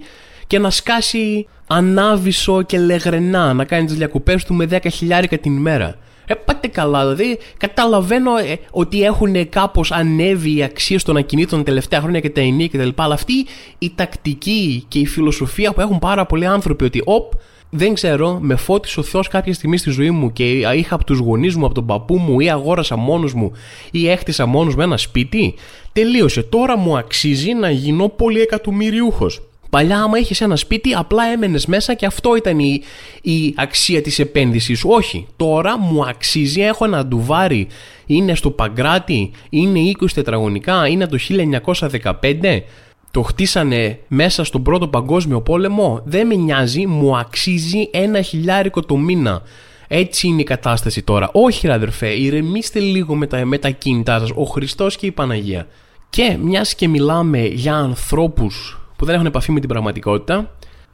και 0.48 0.60
να 0.60 0.70
σκάσει 0.70 1.48
ανάβησο 1.68 2.62
και 2.62 2.80
λεγρενά, 2.80 3.54
να 3.54 3.66
κάνει 3.66 3.86
τις 3.86 3.96
διακοπές 3.96 4.44
του 4.44 4.54
με 4.54 4.68
10.000 4.72 5.40
την 5.42 5.56
ημέρα. 5.58 5.98
Ε, 6.26 6.34
πάτε 6.34 6.68
καλά, 6.68 7.02
δηλαδή 7.02 7.40
καταλαβαίνω 7.58 8.38
ε, 8.38 8.60
ότι 8.72 9.04
έχουν 9.04 9.50
κάπως 9.50 9.92
ανέβει 9.92 10.56
οι 10.56 10.64
αξίες 10.64 11.04
των 11.04 11.18
ακινήτων 11.18 11.58
τα 11.58 11.64
τελευταία 11.64 12.02
χρόνια 12.02 12.20
και 12.20 12.30
τα 12.30 12.42
ενία 12.42 12.68
κτλ. 12.68 12.90
Αλλά 12.96 13.14
αυτή 13.14 13.34
η 13.78 13.92
τακτική 13.96 14.86
και 14.88 15.00
η 15.00 15.06
φιλοσοφία 15.06 15.74
που 15.74 15.82
έχουν 15.82 16.00
πάρα 16.00 16.26
πολλοί 16.26 16.46
άνθρωποι 16.46 16.84
ότι, 16.84 17.02
οπ, 17.06 17.32
δεν 17.70 17.94
ξέρω, 17.94 18.38
με 18.42 18.56
φώτισε 18.56 19.00
ο 19.00 19.04
Θεός 19.04 19.28
κάποια 19.28 19.54
στιγμή 19.54 19.78
στη 19.78 19.90
ζωή 19.90 20.12
μου 20.12 20.34
και 20.34 20.50
είχα 20.60 20.96
από 20.96 21.04
τους 21.04 21.18
γονείς 21.18 21.56
μου, 21.56 21.66
από 21.66 21.74
τον 21.74 21.86
παππού 21.86 22.18
μου 22.18 22.40
ή 22.40 22.50
αγόρασα 22.50 22.96
μόνος 22.96 23.34
μου 23.34 23.52
ή 23.92 24.10
έχτισα 24.10 24.46
μόνος 24.46 24.76
μου 24.76 24.82
ένα 24.82 24.98
σπίτι. 24.98 25.54
Τελείωσε. 25.92 26.44
Τώρα 26.44 26.78
μου 26.78 26.98
αξίζει 26.98 27.54
να 27.54 27.70
γίνω 27.70 28.10
πολυεκατομμυριούχος. 28.10 29.42
Παλιά, 29.74 30.02
άμα 30.02 30.18
είχες 30.18 30.42
ένα 30.42 30.56
σπίτι, 30.56 30.94
απλά 30.94 31.24
έμενες 31.24 31.66
μέσα 31.66 31.94
και 31.94 32.06
αυτό 32.06 32.36
ήταν 32.36 32.60
η, 32.60 32.82
η 33.22 33.54
αξία 33.58 34.02
της 34.02 34.20
επένδυσης 34.20 34.80
σου. 34.80 34.90
Όχι. 34.92 35.28
Τώρα 35.36 35.80
μου 35.80 36.06
αξίζει, 36.06 36.62
έχω 36.62 36.86
ένα 36.86 37.06
ντουβάρι, 37.06 37.68
είναι 38.06 38.36
στο 38.36 38.52
Παγκράτη, 38.52 39.32
είναι 39.50 39.80
20 40.02 40.06
τετραγωνικά, 40.14 40.88
είναι 40.88 41.08
το 41.08 41.18
1915. 42.02 42.62
Το 43.12 43.22
χτίσανε 43.22 44.00
μέσα 44.08 44.44
στον 44.44 44.64
πρώτο 44.64 44.88
παγκόσμιο 44.88 45.42
πόλεμο. 45.42 46.02
Δεν 46.06 46.28
με 46.28 46.36
νοιάζει, 46.36 46.86
μου 46.86 47.18
αξίζει 47.18 47.90
ένα 47.92 48.22
χιλιάρικο 48.22 48.82
το 48.82 48.98
μήνα. 48.98 49.42
Έτσι 49.88 50.28
είναι 50.28 50.42
η 50.42 50.44
κατάσταση 50.44 51.02
τώρα. 51.02 51.30
Όχι, 51.34 51.68
ρε 51.68 51.74
αδερφέ, 51.74 52.08
ηρεμήστε 52.08 52.80
λίγο 52.80 53.16
με 53.16 53.28
τα, 53.28 53.46
με 53.46 53.58
τα 53.58 53.70
κίνητά 53.70 54.20
σας. 54.20 54.30
Ο 54.36 54.44
Χριστός 54.44 54.96
και 54.96 55.06
η 55.06 55.12
Παναγία. 55.12 55.68
Και 56.10 56.38
μιας 56.42 56.76
και 56.76 56.88
μιλάμε 56.88 57.46
για 57.46 57.76
ανθρώπους 57.76 58.78
που 58.96 59.06
δεν 59.06 59.16
έχουν 59.16 59.26
επαφή 59.26 59.52
με 59.52 59.60
την 59.60 59.70
πραγματικότητα 59.70 60.52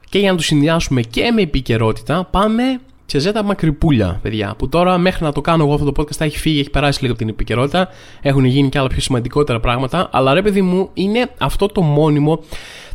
και 0.08 0.18
για 0.18 0.30
να 0.30 0.36
τους 0.36 0.46
συνδυάσουμε 0.46 1.00
και 1.00 1.32
με 1.32 1.42
επικαιρότητα, 1.42 2.28
πάμε 2.30 2.80
σε 3.10 3.18
ζέτα 3.18 3.42
μακρυπούλια, 3.42 4.18
παιδιά. 4.22 4.54
Που 4.58 4.68
τώρα 4.68 4.98
μέχρι 4.98 5.24
να 5.24 5.32
το 5.32 5.40
κάνω 5.40 5.64
εγώ 5.64 5.74
αυτό 5.74 5.92
το 5.92 6.02
podcast 6.02 6.14
θα 6.14 6.24
έχει 6.24 6.38
φύγει, 6.38 6.60
έχει 6.60 6.70
περάσει 6.70 7.00
λίγο 7.00 7.12
από 7.12 7.22
την 7.22 7.30
επικαιρότητα. 7.32 7.88
Έχουν 8.20 8.44
γίνει 8.44 8.68
και 8.68 8.78
άλλα 8.78 8.88
πιο 8.88 9.00
σημαντικότερα 9.00 9.60
πράγματα. 9.60 10.08
Αλλά 10.12 10.34
ρε, 10.34 10.42
παιδί 10.42 10.62
μου, 10.62 10.90
είναι 10.94 11.30
αυτό 11.38 11.66
το 11.66 11.82
μόνιμο 11.82 12.40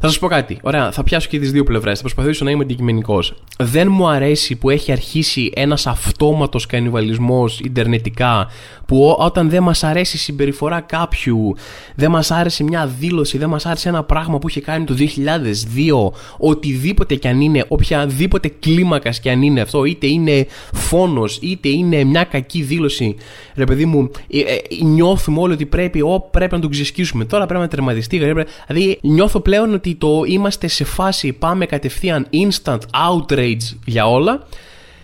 θα 0.05 0.11
σας 0.11 0.19
πω 0.19 0.27
κάτι. 0.27 0.57
Ωραία, 0.61 0.91
θα 0.91 1.03
πιάσω 1.03 1.29
και 1.29 1.39
τις 1.39 1.51
δύο 1.51 1.63
πλευρές. 1.63 1.95
Θα 1.95 2.01
προσπαθήσω 2.01 2.45
να 2.45 2.51
είμαι 2.51 2.63
αντικειμενικός. 2.63 3.33
Δεν 3.57 3.87
μου 3.91 4.07
αρέσει 4.07 4.55
που 4.55 4.69
έχει 4.69 4.91
αρχίσει 4.91 5.51
ένας 5.55 5.87
αυτόματος 5.87 6.65
κανιβαλισμός 6.65 7.59
Ιντερνετικά 7.59 8.47
που 8.85 9.15
όταν 9.19 9.49
δεν 9.49 9.63
μας 9.63 9.83
αρέσει 9.83 10.15
η 10.15 10.19
συμπεριφορά 10.19 10.81
κάποιου, 10.81 11.55
δεν 11.95 12.11
μας 12.11 12.31
άρεσε 12.31 12.63
μια 12.63 12.87
δήλωση, 12.99 13.37
δεν 13.37 13.49
μας 13.49 13.65
άρεσε 13.65 13.89
ένα 13.89 14.03
πράγμα 14.03 14.39
που 14.39 14.49
είχε 14.49 14.61
κάνει 14.61 14.85
το 14.85 14.93
2002, 14.93 16.11
οτιδήποτε 16.37 17.15
κι 17.15 17.27
αν 17.27 17.41
είναι, 17.41 17.65
οποιαδήποτε 17.67 18.47
κλίμακας 18.59 19.19
κι 19.19 19.29
αν 19.29 19.41
είναι 19.41 19.61
αυτό, 19.61 19.85
είτε 19.85 20.07
είναι 20.07 20.47
φόνος, 20.73 21.39
είτε 21.41 21.69
είναι 21.69 22.03
μια 22.03 22.23
κακή 22.23 22.61
δήλωση. 22.61 23.15
Ρε 23.55 23.63
παιδί 23.63 23.85
μου, 23.85 24.09
ε, 24.29 24.39
ε, 24.39 24.83
νιώθουμε 24.83 25.39
όλοι 25.39 25.53
ότι 25.53 25.65
πρέπει, 25.65 26.01
ό, 26.01 26.27
πρέπει 26.31 26.53
να 26.53 26.59
τον 26.59 26.69
ξεσκίσουμε. 26.69 27.25
Τώρα 27.25 27.45
πρέπει 27.45 27.61
να 27.61 27.67
τερματιστεί. 27.67 28.17
Δηλαδή, 28.17 28.99
νιώθω 29.01 29.39
πλέον 29.39 29.73
ότι 29.73 29.94
το 29.97 30.23
είμαστε 30.27 30.67
σε 30.67 30.83
φάση 30.83 31.33
πάμε 31.33 31.65
κατευθείαν 31.65 32.27
instant 32.33 32.79
outrage 33.09 33.77
για 33.85 34.07
όλα 34.07 34.47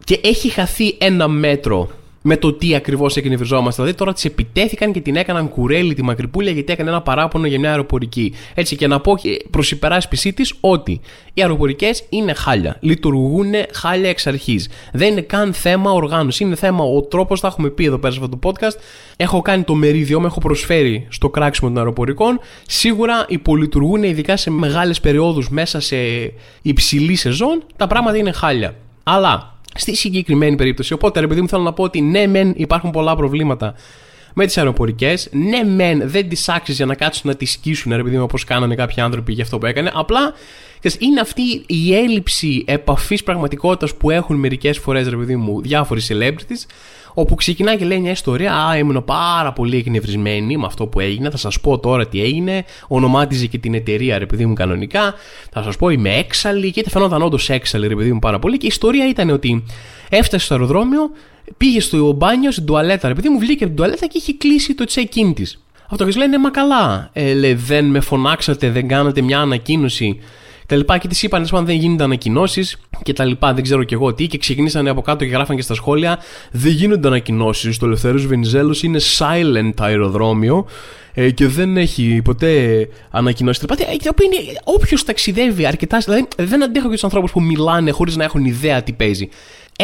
και 0.03 0.19
έχει 0.23 0.49
χαθεί 0.49 0.97
ένα 0.99 1.27
μέτρο 1.27 1.89
με 2.21 2.37
το 2.37 2.53
τι 2.53 2.75
ακριβώς 2.75 3.15
εκνευριζόμαστε. 3.15 3.81
Δηλαδή 3.81 3.99
τώρα 3.99 4.13
τη 4.13 4.21
επιτέθηκαν 4.25 4.91
και 4.91 5.01
την 5.01 5.15
έκαναν 5.15 5.49
κουρέλι 5.49 5.93
τη 5.93 6.03
μακρυπούλια 6.03 6.51
γιατί 6.51 6.73
έκανε 6.73 6.89
ένα 6.89 7.01
παράπονο 7.01 7.47
για 7.47 7.59
μια 7.59 7.69
αεροπορική. 7.69 8.33
Έτσι 8.53 8.75
και 8.75 8.87
να 8.87 8.99
πω 8.99 9.17
προς 9.49 9.71
υπεράσπιση 9.71 10.33
της 10.33 10.53
ότι 10.59 11.01
οι 11.33 11.41
αεροπορικές 11.41 12.03
είναι 12.09 12.33
χάλια. 12.33 12.77
Λειτουργούν 12.79 13.51
χάλια 13.73 14.09
εξ 14.09 14.27
αρχής. 14.27 14.69
Δεν 14.93 15.11
είναι 15.11 15.21
καν 15.21 15.53
θέμα 15.53 15.91
οργάνωσης. 15.91 16.39
Είναι 16.39 16.55
θέμα 16.55 16.83
ο 16.83 17.01
τρόπος, 17.01 17.39
τα 17.39 17.47
έχουμε 17.47 17.69
πει 17.69 17.85
εδώ 17.85 17.97
πέρα 17.97 18.13
σε 18.13 18.19
αυτό 18.23 18.37
το 18.37 18.49
podcast. 18.49 18.77
Έχω 19.15 19.41
κάνει 19.41 19.63
το 19.63 19.73
μερίδιο 19.73 20.19
μου, 20.19 20.25
έχω 20.25 20.39
προσφέρει 20.39 21.07
στο 21.09 21.29
κράξιμο 21.29 21.69
των 21.69 21.77
αεροπορικών. 21.77 22.39
Σίγουρα 22.67 23.25
υπολειτουργούν 23.27 24.03
ειδικά 24.03 24.37
σε 24.37 24.49
μεγάλες 24.49 24.99
περιόδους 24.99 25.49
μέσα 25.49 25.79
σε 25.79 25.95
υψηλή 26.61 27.15
σεζόν. 27.15 27.63
Τα 27.77 27.87
πράγματα 27.87 28.17
είναι 28.17 28.31
χάλια. 28.31 28.75
Αλλά 29.03 29.59
στη 29.75 29.95
συγκεκριμένη 29.95 30.55
περίπτωση. 30.55 30.93
Οπότε, 30.93 31.19
ρε 31.19 31.27
παιδί 31.27 31.41
μου, 31.41 31.47
θέλω 31.47 31.63
να 31.63 31.73
πω 31.73 31.83
ότι 31.83 32.01
ναι, 32.01 32.27
μεν 32.27 32.53
υπάρχουν 32.55 32.91
πολλά 32.91 33.15
προβλήματα 33.15 33.75
με 34.33 34.45
τις 34.45 34.57
αεροπορικές. 34.57 35.29
Ναι, 35.31 35.63
μεν 35.63 36.09
δεν 36.09 36.29
τις 36.29 36.49
άξιζε 36.49 36.77
για 36.77 36.85
να 36.85 36.95
κάτσουν 36.95 37.29
να 37.29 37.35
τις 37.35 37.51
σκίσουν, 37.51 37.95
ρε 37.95 38.03
παιδί 38.03 38.15
μου, 38.15 38.23
όπως 38.23 38.43
κάνανε 38.43 38.75
κάποιοι 38.75 39.01
άνθρωποι 39.01 39.33
για 39.33 39.43
αυτό 39.43 39.57
που 39.57 39.65
έκανε. 39.65 39.91
Απλά 39.93 40.33
είναι 40.99 41.19
αυτή 41.19 41.63
η 41.65 41.95
έλλειψη 41.95 42.63
επαφής 42.67 43.23
πραγματικότητας 43.23 43.95
που 43.95 44.09
έχουν 44.09 44.35
μερικές 44.35 44.77
φορές, 44.77 45.07
ρε 45.09 45.15
παιδί 45.15 45.35
μου, 45.35 45.61
διάφοροι 45.61 46.01
celebrities 46.07 46.65
όπου 47.13 47.35
ξεκινάει 47.35 47.77
και 47.77 47.85
λέει 47.85 47.99
μια 47.99 48.11
ιστορία. 48.11 48.55
Α, 48.55 48.77
ήμουν 48.77 49.03
πάρα 49.05 49.53
πολύ 49.53 49.77
εκνευρισμένη 49.77 50.57
με 50.57 50.65
αυτό 50.65 50.87
που 50.87 50.99
έγινε. 50.99 51.29
Θα 51.29 51.37
σας 51.37 51.59
πω 51.59 51.79
τώρα 51.79 52.07
τι 52.07 52.21
έγινε. 52.21 52.65
Ονομάτιζε 52.87 53.45
και 53.45 53.57
την 53.57 53.73
εταιρεία, 53.73 54.17
ρε 54.17 54.25
παιδί 54.25 54.45
μου, 54.45 54.53
κανονικά. 54.53 55.13
Θα 55.51 55.63
σας 55.63 55.77
πω, 55.77 55.89
είμαι 55.89 56.15
έξαλλη. 56.15 56.71
Και 56.71 56.83
φαινόταν 56.89 57.21
όντως 57.21 57.49
έξαλλη, 57.49 57.87
ρε 57.87 57.95
παιδί 57.95 58.13
μου, 58.13 58.19
πάρα 58.19 58.39
πολύ. 58.39 58.57
Και 58.57 58.65
η 58.65 58.69
ιστορία 58.71 59.07
ήταν 59.07 59.29
ότι 59.29 59.63
έφτασε 60.09 60.45
στο 60.45 60.53
αεροδρόμιο, 60.53 61.09
πήγε 61.57 61.79
στο 61.79 62.11
μπάνιο, 62.11 62.51
στην 62.51 62.65
τουαλέτα, 62.65 63.07
ρε 63.07 63.13
παιδί 63.13 63.29
μου, 63.29 63.39
βγήκε 63.39 63.63
από 63.63 63.73
την 63.73 63.75
τουαλέτα 63.75 64.05
και 64.05 64.17
είχε 64.17 64.33
κλείσει 64.33 64.75
το 64.75 64.85
check-in 64.89 65.33
της. 65.35 65.63
Αυτό 65.89 66.05
και 66.05 66.17
λένε, 66.17 66.37
μα 66.37 66.49
καλά. 66.49 67.09
Ε, 67.13 67.33
λέει, 67.33 67.53
δεν 67.53 67.85
με 67.85 67.99
φωνάξατε, 67.99 68.69
δεν 68.69 68.87
κάνατε 68.87 69.21
μια 69.21 69.39
ανακοίνωση 69.39 70.19
τα 70.71 70.77
λοιπά 70.77 70.97
και 70.97 71.07
τη 71.07 71.19
είπαν 71.21 71.47
αν 71.51 71.65
δεν 71.65 71.75
γίνονται 71.75 72.03
ανακοινώσεις 72.03 72.77
και 73.03 73.13
τα 73.13 73.25
λοιπά, 73.25 73.53
δεν 73.53 73.63
ξέρω 73.63 73.83
και 73.83 73.95
εγώ 73.95 74.13
τι. 74.13 74.27
Και 74.27 74.37
ξεκινήσανε 74.37 74.89
από 74.89 75.01
κάτω 75.01 75.25
και 75.25 75.31
γράφαν 75.31 75.55
και 75.55 75.61
στα 75.61 75.73
σχόλια. 75.73 76.19
Δεν 76.51 76.71
γίνονται 76.71 77.07
ανακοινώσεις. 77.07 77.77
Το 77.77 77.85
Ελευθέρω 77.85 78.19
Βενιζέλο 78.19 78.77
είναι 78.81 78.99
silent 79.17 79.73
αεροδρόμιο 79.79 80.65
ε, 81.13 81.29
και 81.29 81.47
δεν 81.47 81.77
έχει 81.77 82.21
ποτέ 82.23 82.87
ανακοινώσει. 83.11 83.65
Όποιος 84.63 85.03
ταξιδεύει 85.03 85.65
αρκετά. 85.65 85.97
Δηλαδή, 85.97 86.27
δεν 86.37 86.63
αντέχω 86.63 86.87
και 86.87 86.93
τους 86.93 87.03
ανθρώπους 87.03 87.31
που 87.31 87.41
μιλάνε 87.41 87.91
χωρίς 87.91 88.15
να 88.15 88.23
έχουν 88.23 88.45
ιδέα 88.45 88.83
τι 88.83 88.91
παίζει 88.91 89.29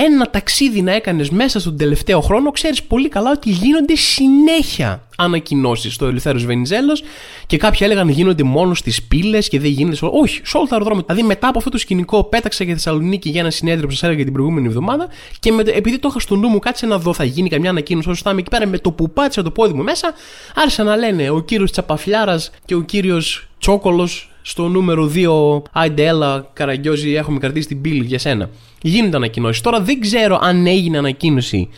ένα 0.05 0.29
ταξίδι 0.29 0.81
να 0.81 0.93
έκανες 0.93 1.29
μέσα 1.29 1.59
στον 1.59 1.77
τελευταίο 1.77 2.21
χρόνο, 2.21 2.51
ξέρεις 2.51 2.83
πολύ 2.83 3.09
καλά 3.09 3.31
ότι 3.31 3.49
γίνονται 3.49 3.95
συνέχεια 3.95 5.07
ανακοινώσεις 5.17 5.93
στο 5.93 6.05
Ελευθέρω 6.05 6.39
Βενιζέλος 6.39 7.03
και 7.47 7.57
κάποιοι 7.57 7.79
έλεγαν 7.81 8.09
γίνονται 8.09 8.43
μόνο 8.43 8.73
στις 8.73 9.03
πύλες 9.03 9.47
και 9.49 9.59
δεν 9.59 9.71
γίνονται. 9.71 9.97
Όχι, 10.01 10.41
σε 10.43 10.57
όλο 10.57 10.67
το 10.67 10.75
αεροδρόμιο. 10.75 11.03
Δηλαδή 11.07 11.25
μετά 11.25 11.47
από 11.47 11.57
αυτό 11.57 11.69
το 11.69 11.77
σκηνικό 11.77 12.23
πέταξα 12.23 12.63
για 12.63 12.73
Θεσσαλονίκη 12.73 13.29
για 13.29 13.41
ένα 13.41 13.49
συνέδριο 13.49 13.87
που 13.87 13.93
σα 13.93 14.07
έλεγα 14.07 14.23
την 14.23 14.33
προηγούμενη 14.33 14.67
εβδομάδα 14.67 15.07
και 15.39 15.51
με, 15.51 15.61
επειδή 15.61 15.99
το 15.99 16.07
είχα 16.11 16.19
στο 16.19 16.35
νου 16.35 16.47
μου, 16.47 16.59
κάτσε 16.59 16.85
να 16.85 16.97
δω, 16.97 17.13
θα 17.13 17.23
γίνει 17.23 17.49
καμιά 17.49 17.69
ανακοίνωση 17.69 18.09
όσο 18.09 18.21
θα 18.23 18.29
είμαι 18.29 18.39
εκεί 18.39 18.49
πέρα 18.49 18.67
με 18.67 18.77
το 18.77 18.91
που 18.91 19.09
πάτησα 19.09 19.43
το 19.43 19.51
πόδι 19.51 19.73
μου 19.73 19.83
μέσα, 19.83 20.13
άρχισαν 20.55 20.85
να 20.85 20.95
λένε 20.95 21.29
ο 21.29 21.39
κύριος 21.39 21.71
Τσαπαφλιάρας 21.71 22.51
και 22.65 22.75
ο 22.75 22.81
κύριος 22.81 23.47
Τσόκολος 23.59 24.31
στο 24.49 24.67
νούμερο 24.67 25.11
2, 25.15 25.61
Άιντε 25.71 26.05
έλα, 26.05 26.49
Καραγκιόζη, 26.53 27.13
έχουμε 27.13 27.39
κρατήσει 27.39 27.67
την 27.67 27.81
πύλη 27.81 28.03
για 28.05 28.19
σένα. 28.19 28.49
Γίνονται 28.81 29.15
ανακοινώσεις. 29.15 29.61
Τώρα 29.61 29.81
δεν 29.81 29.99
ξέρω 29.99 30.39
αν 30.41 30.67
έγινε 30.67 30.97
ανακοίνωση 30.97 31.69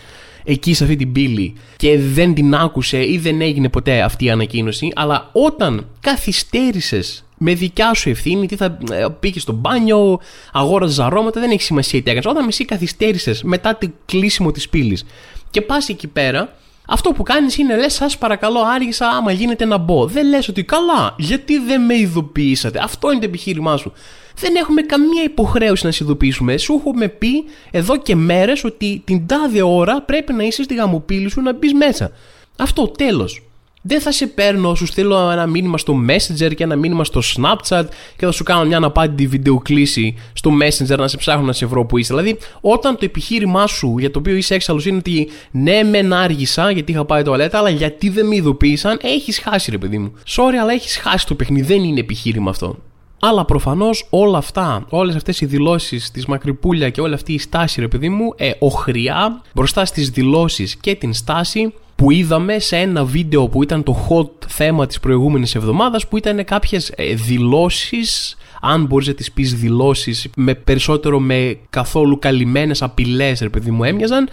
εκεί 0.43 0.73
σε 0.73 0.83
αυτή 0.83 0.95
την 0.95 1.11
πύλη 1.11 1.53
και 1.77 1.99
δεν 1.99 2.33
την 2.33 2.55
άκουσε 2.55 3.05
ή 3.05 3.17
δεν 3.17 3.41
έγινε 3.41 3.69
ποτέ 3.69 4.01
αυτή 4.01 4.25
η 4.25 4.29
ανακοίνωση, 4.29 4.91
αλλά 4.95 5.29
όταν 5.31 5.87
καθυστέρησες 5.99 7.25
με 7.37 7.53
δικιά 7.53 7.93
σου 7.93 8.09
ευθύνη, 8.09 8.47
τι 8.47 8.55
θα 8.55 8.77
ε, 8.91 9.05
πήγες 9.19 9.41
στο 9.41 9.53
μπάνιο, 9.53 10.19
αγόραζες 10.51 10.95
ζαρώματα, 10.95 11.39
δεν 11.39 11.51
έχει 11.51 11.61
σημασία 11.61 12.01
τι 12.01 12.09
έκανες. 12.09 12.25
Όταν 12.25 12.47
εσύ 12.47 12.65
καθυστέρησες 12.65 13.43
μετά 13.43 13.77
το 13.77 13.87
κλείσιμο 14.05 14.51
της 14.51 14.69
πύλης 14.69 15.05
και 15.49 15.61
πας 15.61 15.89
εκεί 15.89 16.07
πέρα, 16.07 16.55
Αυτό 16.91 17.11
που 17.11 17.23
κάνεις 17.23 17.57
είναι 17.57 17.77
λες, 17.77 17.93
σας 17.93 18.17
παρακαλώ, 18.17 18.61
άργησα, 18.61 19.07
άμα 19.07 19.31
γίνεται 19.31 19.65
να 19.65 19.77
μπω. 19.77 20.05
Δεν 20.05 20.27
λες 20.27 20.47
ότι 20.47 20.63
καλά, 20.63 21.15
γιατί 21.17 21.57
δεν 21.57 21.81
με 21.81 21.95
ειδοποιήσατε; 21.95 22.79
Αυτό 22.83 23.11
είναι 23.11 23.19
το 23.19 23.25
επιχείρημά 23.25 23.77
σου. 23.77 23.93
Δεν 24.35 24.55
έχουμε 24.55 24.81
καμία 24.81 25.23
υποχρέωση 25.23 25.85
να 25.85 25.91
σε 25.91 26.03
ειδοποιήσουμε. 26.03 26.57
Σου 26.57 26.73
έχουμε 26.73 27.07
πει 27.07 27.45
εδώ 27.71 27.97
και 27.97 28.15
μέρες 28.15 28.63
ότι 28.63 29.01
την 29.05 29.27
τάδε 29.27 29.61
ώρα 29.61 30.01
πρέπει 30.01 30.33
να 30.33 30.43
είσαι 30.43 30.63
στη 30.63 30.75
γαμοπύλη 30.75 31.29
σου 31.29 31.41
να 31.41 31.53
μπεις 31.53 31.73
μέσα. 31.73 32.11
Αυτό 32.57 32.87
τέλος. 32.87 33.48
Δεν 33.81 34.01
θα 34.01 34.11
σε 34.11 34.27
παίρνω, 34.27 34.75
σου 34.75 34.85
στείλω 34.85 35.31
ένα 35.31 35.45
μήνυμα 35.47 35.77
στο 35.77 35.95
Messenger 36.07 36.55
και 36.55 36.63
ένα 36.63 36.75
μήνυμα 36.75 37.03
στο 37.03 37.21
Snapchat 37.35 37.83
και 38.17 38.25
θα 38.25 38.31
σου 38.31 38.43
κάνω 38.43 38.65
μια 38.65 38.77
αναπάντητη 38.77 39.27
βιντεοκλήση 39.27 40.15
στο 40.33 40.51
Messenger 40.61 40.97
να 40.97 41.07
σε 41.07 41.17
ψάχνω 41.17 41.45
να 41.45 41.53
σε 41.53 41.65
βρω 41.65 41.85
που 41.85 41.97
είσαι. 41.97 42.13
Δηλαδή, 42.13 42.37
όταν 42.61 42.93
το 42.93 43.05
επιχείρημά 43.05 43.67
σου 43.67 43.95
για 43.99 44.11
το 44.11 44.19
οποίο 44.19 44.35
είσαι 44.35 44.53
έξαλλος 44.53 44.85
είναι 44.85 44.97
ότι 44.97 45.29
ναι, 45.51 45.83
μεν 45.83 46.13
άργησα 46.13 46.71
γιατί 46.71 46.91
είχα 46.91 47.05
πάει 47.05 47.23
τουαλέτα, 47.23 47.57
αλλά 47.57 47.69
γιατί 47.69 48.09
δεν 48.09 48.27
με 48.27 48.35
ειδοποίησαν, 48.35 48.99
έχεις 49.01 49.39
χάσει 49.39 49.71
ρε 49.71 49.77
παιδί 49.77 49.97
μου. 49.97 50.13
Sorry, 50.27 50.55
αλλά 50.61 50.71
έχεις 50.71 50.97
χάσει 50.97 51.27
το 51.27 51.35
παιχνίδι, 51.35 51.73
δεν 51.73 51.83
είναι 51.83 51.99
επιχείρημα 51.99 52.49
αυτό. 52.49 52.77
Αλλά 53.19 53.45
προφανώς 53.45 54.07
όλα 54.09 54.37
αυτά, 54.37 54.85
όλες 54.89 55.15
αυτές 55.15 55.41
οι 55.41 55.45
δηλώσεις 55.45 56.11
της 56.11 56.25
Μακρυπούλια 56.25 56.89
και 56.89 57.01
όλη 57.01 57.13
αυτή 57.13 57.33
η 57.33 57.39
στάση, 57.39 57.81
ρε 57.81 57.87
παιδί 57.87 58.09
μου, 58.09 58.33
ε, 58.37 58.51
οχριά 58.59 59.41
μπροστά 59.53 59.85
στις 59.85 60.09
δηλώσεις 60.09 60.75
και 60.75 60.95
την 60.95 61.13
στάση 61.13 61.73
που 61.99 62.11
είδαμε 62.11 62.59
σε 62.59 62.77
ένα 62.77 63.05
βίντεο 63.05 63.47
που 63.47 63.63
ήταν 63.63 63.83
το 63.83 64.07
hot 64.09 64.45
θέμα 64.47 64.85
της 64.85 64.99
προηγούμενης 64.99 65.55
εβδομάδας 65.55 66.07
που 66.07 66.17
ήταν 66.17 66.45
κάποιες 66.45 66.91
ε, 66.95 67.13
δηλώσεις 67.13 68.37
αν 68.61 68.85
μπορείς 68.85 69.07
να 69.07 69.13
τις 69.13 69.31
πεις 69.31 69.53
δηλώσεις 69.53 70.27
με 70.35 70.53
περισσότερο 70.53 71.19
με 71.19 71.57
καθόλου 71.69 72.19
καλυμμένες 72.19 72.81
απειλές 72.81 73.39
ρε 73.39 73.49
παιδί 73.49 73.71
μου 73.71 73.83
έμοιαζαν 73.83 74.29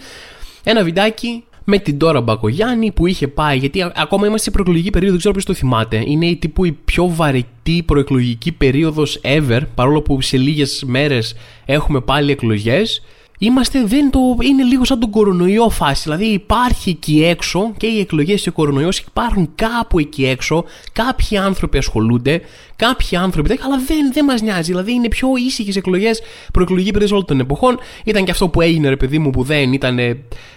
ένα 0.63 0.83
βιντεάκι 0.83 1.43
με 1.63 1.79
την 1.79 1.97
Τώρα 1.97 2.21
Μπακογιάννη 2.21 2.91
που 2.91 3.07
είχε 3.07 3.27
πάει, 3.27 3.57
γιατί 3.57 3.91
ακόμα 3.95 4.27
είμαστε 4.27 4.43
σε 4.43 4.51
προεκλογική 4.51 4.89
περίοδο, 4.89 5.11
δεν 5.11 5.19
ξέρω 5.19 5.33
ποιος 5.33 5.45
το 5.45 5.53
θυμάται. 5.53 6.03
Είναι 6.05 6.25
η 6.25 6.35
τύπου 6.35 6.65
η 6.65 6.71
πιο 6.71 7.07
βαρετή 7.07 7.83
προεκλογική 7.85 8.51
περίοδος 8.51 9.19
ever, 9.23 9.61
παρόλο 9.75 10.01
που 10.01 10.21
σε 10.21 10.37
λίγες 10.37 10.83
μέρες 10.85 11.35
έχουμε 11.65 12.01
πάλι 12.01 12.31
εκλογές. 12.31 13.01
Είμαστε, 13.39 13.83
δεν 13.85 14.09
το, 14.09 14.19
είναι 14.41 14.63
λίγο 14.63 14.85
σαν 14.85 14.99
τον 14.99 15.09
κορονοϊό 15.09 15.69
φάση. 15.69 16.01
Δηλαδή 16.03 16.25
υπάρχει 16.25 16.89
εκεί 16.89 17.23
έξω 17.23 17.73
και 17.77 17.87
οι 17.87 17.99
εκλογές 17.99 18.41
και 18.41 18.49
ο 18.49 18.51
κορονοϊός 18.51 18.99
υπάρχουν 18.99 19.49
κάπου 19.55 19.99
εκεί 19.99 20.25
έξω. 20.25 20.63
Κάποιοι 20.91 21.37
άνθρωποι 21.37 21.77
ασχολούνται, 21.77 22.41
κάποιοι 22.75 23.17
άνθρωποι 23.17 23.59
αλλά 23.63 23.79
δεν, 23.87 24.11
δεν 24.13 24.25
μας 24.25 24.41
νοιάζει. 24.41 24.71
Δηλαδή 24.71 24.91
είναι 24.91 25.07
πιο 25.07 25.27
ήσυχες 25.45 25.75
εκλογές 25.75 26.21
προεκλογική 26.53 26.91
περίοδος 26.91 27.11
όλων 27.11 27.25
των 27.25 27.39
εποχών. 27.39 27.79
Ήταν 28.03 28.25
και 28.25 28.31
αυτό 28.31 28.49
που 28.49 28.61
έγινε, 28.61 28.89
ρε 28.89 28.97
παιδί 28.97 29.19
μου, 29.19 29.29
που 29.29 29.43
δεν 29.43 29.73
ήταν. 29.73 29.99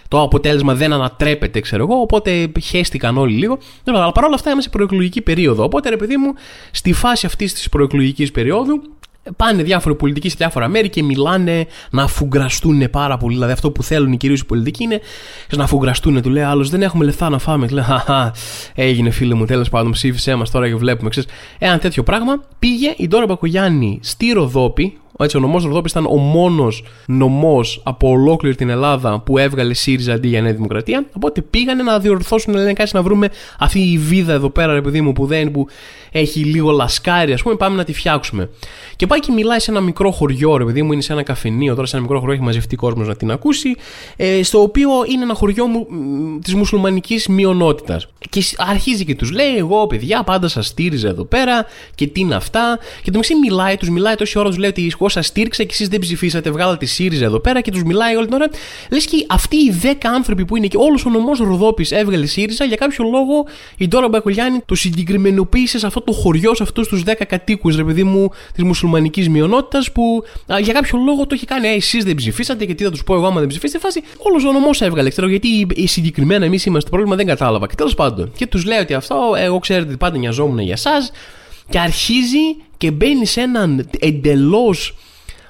Το 0.09 0.23
αποτέλεσμα 0.23 0.75
δεν 0.75 0.93
ανατρέπεται, 0.93 1.61
ξέρω 1.61 1.83
εγώ. 1.83 2.01
Οπότε 2.01 2.53
χέστηκαν 2.63 3.17
όλοι 3.17 3.35
λίγο. 3.35 3.59
Αλλά 3.85 4.13
παρόλα 4.13 4.35
αυτά 4.35 4.51
είμαστε 4.51 4.71
σε 4.71 4.77
προεκλογική 4.77 5.21
περίοδο. 5.21 5.65
Οπότε, 5.65 5.89
ρε 5.89 5.97
παιδί 5.97 6.17
μου, 6.17 6.33
στη 6.71 6.93
φάση 6.93 7.27
αυτής 7.27 7.55
της 7.55 7.69
προεκλογικής 7.69 8.31
περίοδου 8.31 8.83
πάνε 9.37 9.63
διάφοροι 9.63 9.95
πολιτικοί 9.95 10.29
σε 10.29 10.35
διάφορα 10.39 10.69
μέρη 10.69 10.89
και 10.89 11.03
μιλάνε 11.03 11.67
να 11.91 12.03
αφουγκραστούν 12.03 12.91
πάρα 12.91 13.17
πολύ. 13.17 13.35
Δηλαδή, 13.35 13.53
αυτό 13.53 13.71
που 13.71 13.83
θέλουν 13.83 14.13
οι 14.13 14.17
κυρίως 14.17 14.41
οι 14.41 14.47
πολιτικοί 14.47 14.83
είναι 14.83 15.01
να 15.57 15.65
αφουγκραστούν. 15.65 16.23
Του 16.23 16.31
λέει 16.31 16.43
άλλος: 16.43 16.71
Δεν 16.71 16.83
έχουμε 16.83 17.05
λεφτά 17.05 17.29
να 17.29 17.39
φάμε. 17.39 17.67
Του 17.67 17.75
λέει: 17.75 17.85
Χαχά, 17.85 18.35
έγινε 18.75 19.11
φίλε 19.11 19.35
μου, 19.35 19.45
τέλος 19.45 19.69
πάντων, 19.69 19.91
ψήφισέ 19.93 20.35
μας 20.35 20.51
τώρα 20.51 20.69
και 20.69 20.75
βλέπουμε. 20.75 21.11
Ξέρεις, 21.11 21.31
ένα 21.59 21.79
τέτοιο 21.79 22.03
πράγμα 22.03 22.43
πήγε 22.59 22.95
η 22.97 23.09
Ντόρα 23.09 23.27
Μπακογιάννη 23.27 23.99
στη 24.03 24.33
Ροδόπη, 24.33 24.99
έτσι, 25.19 25.37
ο 25.37 25.41
νομός 25.41 25.65
Ροδόπης 25.65 25.91
ήταν 25.91 26.07
ο 26.07 26.17
μόνος 26.17 26.85
νομός 27.07 27.81
από 27.85 28.09
ολόκληρη 28.09 28.55
την 28.55 28.69
Ελλάδα 28.69 29.21
που 29.21 29.39
έβγαλε 29.39 29.75
ΣΥΡΙΖΑ 29.75 30.13
αντί 30.13 30.29
για 30.29 30.43
Νέα 30.43 30.53
Δημοκρατία. 30.53 31.07
Οπότε 31.13 31.41
πήγανε 31.41 31.83
να 31.83 31.99
διορθώσουν, 31.99 32.55
λένε 32.55 32.73
κάτι 32.73 32.91
να 32.95 33.03
βρούμε 33.03 33.29
αυτή 33.59 33.81
η 33.81 33.99
βίδα 33.99 34.33
εδώ 34.33 34.51
πέρα, 34.51 34.75
ρε 34.75 34.81
παιδί 34.81 35.01
μου, 35.01 35.13
που 35.13 35.27
δεν, 35.27 35.51
που 35.51 35.67
έχει 36.13 36.41
λίγο 36.41 36.71
λασκάρι, 36.71 37.33
ας 37.33 37.43
πούμε, 37.43 37.55
πάμε 37.55 37.77
να 37.77 37.85
τη 37.85 37.93
φτιάξουμε. 37.93 38.51
Και 38.97 39.07
πάει 39.07 39.21
και 39.21 39.33
μιλάει 39.33 39.59
σε 39.59 39.71
ένα 39.71 39.81
μικρό 39.81 40.11
χωριό, 40.11 40.57
ρε 40.57 40.65
παιδί 40.65 40.83
μου, 40.83 40.93
είναι 40.93 41.03
σε 41.03 41.13
ένα 41.13 41.23
καφενείο, 41.23 41.75
τώρα 41.75 41.87
σε 41.87 41.97
ένα 41.97 42.05
μικρό 42.05 42.19
χωριό 42.19 42.35
έχει 42.35 42.43
μαζευτεί 42.43 42.77
κόσμος 42.77 43.09
να 43.09 43.17
την 43.17 43.31
ακούσει, 43.31 43.77
ε, 44.17 44.43
στο 44.43 44.63
οποίο 44.63 44.89
είναι 45.13 45.23
ένα 45.23 45.35
χωριό 45.35 45.67
μου, 45.67 45.87
της 46.43 46.55
μουσουλμανικής 46.55 47.29
μειονότητας. 47.29 48.09
Και 48.31 48.45
αρχίζει 48.57 49.05
και 49.05 49.15
τους 49.15 49.31
λέει, 49.31 49.57
Εγώ, 49.57 49.87
παιδιά, 49.87 50.23
πάντα 50.23 50.49
σας 50.49 50.67
στήριζα 50.67 51.09
εδώ 51.09 51.25
πέρα 51.25 51.67
και 51.95 52.07
τι 52.07 52.21
είναι 52.21 52.35
αυτά. 52.35 52.79
Και 53.03 53.11
το 53.11 53.19
μισή 53.19 53.35
μιλάει, 53.35 53.77
τους 53.77 53.89
μιλάει 53.89 54.15
τόση 54.15 54.39
ώρα, 54.39 54.49
τους 54.49 54.59
λέει 54.59 54.71
ότι 54.71 54.81
εγώ 55.01 55.09
σας 55.09 55.27
στήριξα 55.27 55.63
και 55.63 55.71
εσείς 55.73 55.89
δεν 55.89 56.01
ψηφίσατε, 56.01 56.51
βγάλατε 56.51 56.77
τη 56.77 56.87
ΣΥΡΙΖΑ 56.87 57.25
εδώ 57.25 57.41
πέρα 57.41 57.61
και 57.61 57.71
τους 57.71 57.83
μιλάει 57.83 58.17
όλη 58.17 58.27
την 58.27 58.35
ώρα. 58.35 58.47
Λες 58.91 59.05
και 59.05 59.27
αυτοί 59.29 59.57
οι 59.57 59.75
10 59.83 59.93
άνθρωποι 60.15 60.45
που 60.45 60.57
είναι 60.57 60.67
και 60.67 60.77
όλος 60.77 61.07
ο 61.07 61.11
νομός 61.11 61.39
Ροδόπης 61.39 61.91
έβγαλε 61.91 62.27
ΣΥΡΙΖΑ, 62.27 62.65
για 62.65 62.77
κάποιο 62.77 63.05
λόγο 63.05 63.47
η 63.77 63.89
Ντόρα 63.89 64.09
Μπακολιάνη 64.09 64.59
το 64.67 64.75
συγκεκριμενοποίησε 64.75 65.79
σε 65.79 65.87
αυτό 65.87 66.01
το 66.01 66.13
χωριό, 66.13 66.55
σε 66.55 66.63
αυτούς 66.63 66.89
τους 66.89 67.03
10 67.07 67.13
κατοίκους, 67.29 67.77
ρε 67.77 67.85
παιδί 67.85 68.03
μου, 68.03 68.31
της 68.55 68.65
μουσουλμανικής 68.65 69.29
μειονότητας 69.29 69.93
που 69.93 70.25
α, 70.53 70.59
για 70.59 70.73
κάποιο 70.73 70.99
λόγο 70.99 71.27
το 71.27 71.35
έχει 71.35 71.47
κάνει. 71.47 71.69
Ε, 71.69 71.75
εσείς 71.75 72.05
δεν 72.05 72.15
ψηφίσατε 72.15 72.65
και 72.65 72.75
τι 72.75 72.85
θα 72.85 72.91
τους 72.91 73.05
πω 73.05 73.15
εγώ 73.15 73.27
άμα 73.27 73.41
δεν 73.41 73.49
ψηφίσετε. 73.49 73.79
Φάση 73.79 74.03
όλος 74.19 74.45
ο 74.45 74.53
νομός 74.53 74.81
έβγαλε. 74.81 75.11
Ξέρω 75.11 75.29
γιατί 75.29 75.67
συγκεκριμένα 75.85 76.45
εμείς 76.45 76.65
είμαστε 76.65 76.91
το 76.91 76.97
πρόβλημα 76.97 77.17
δεν 77.17 77.27
κατάλαβα. 77.27 77.67
Και 77.67 77.75
τέλος 77.75 77.95
πάντων. 77.95 78.33
Και 78.37 78.47
τους 78.47 78.65
λέει 78.65 78.79
ότι 78.79 78.95
αυτό, 78.95 79.17
εγώ 79.37 79.59
ξέρετε 79.59 79.97
πάντα 79.97 80.19
νοιαζόμουν 80.19 80.59
για 80.59 80.73
εσάς. 80.73 81.13
Και 81.71 81.79
αρχίζει 81.79 82.57
και 82.77 82.91
μπαίνει 82.91 83.27
σε 83.27 83.41
έναν 83.41 83.89
εντελώς 83.99 84.95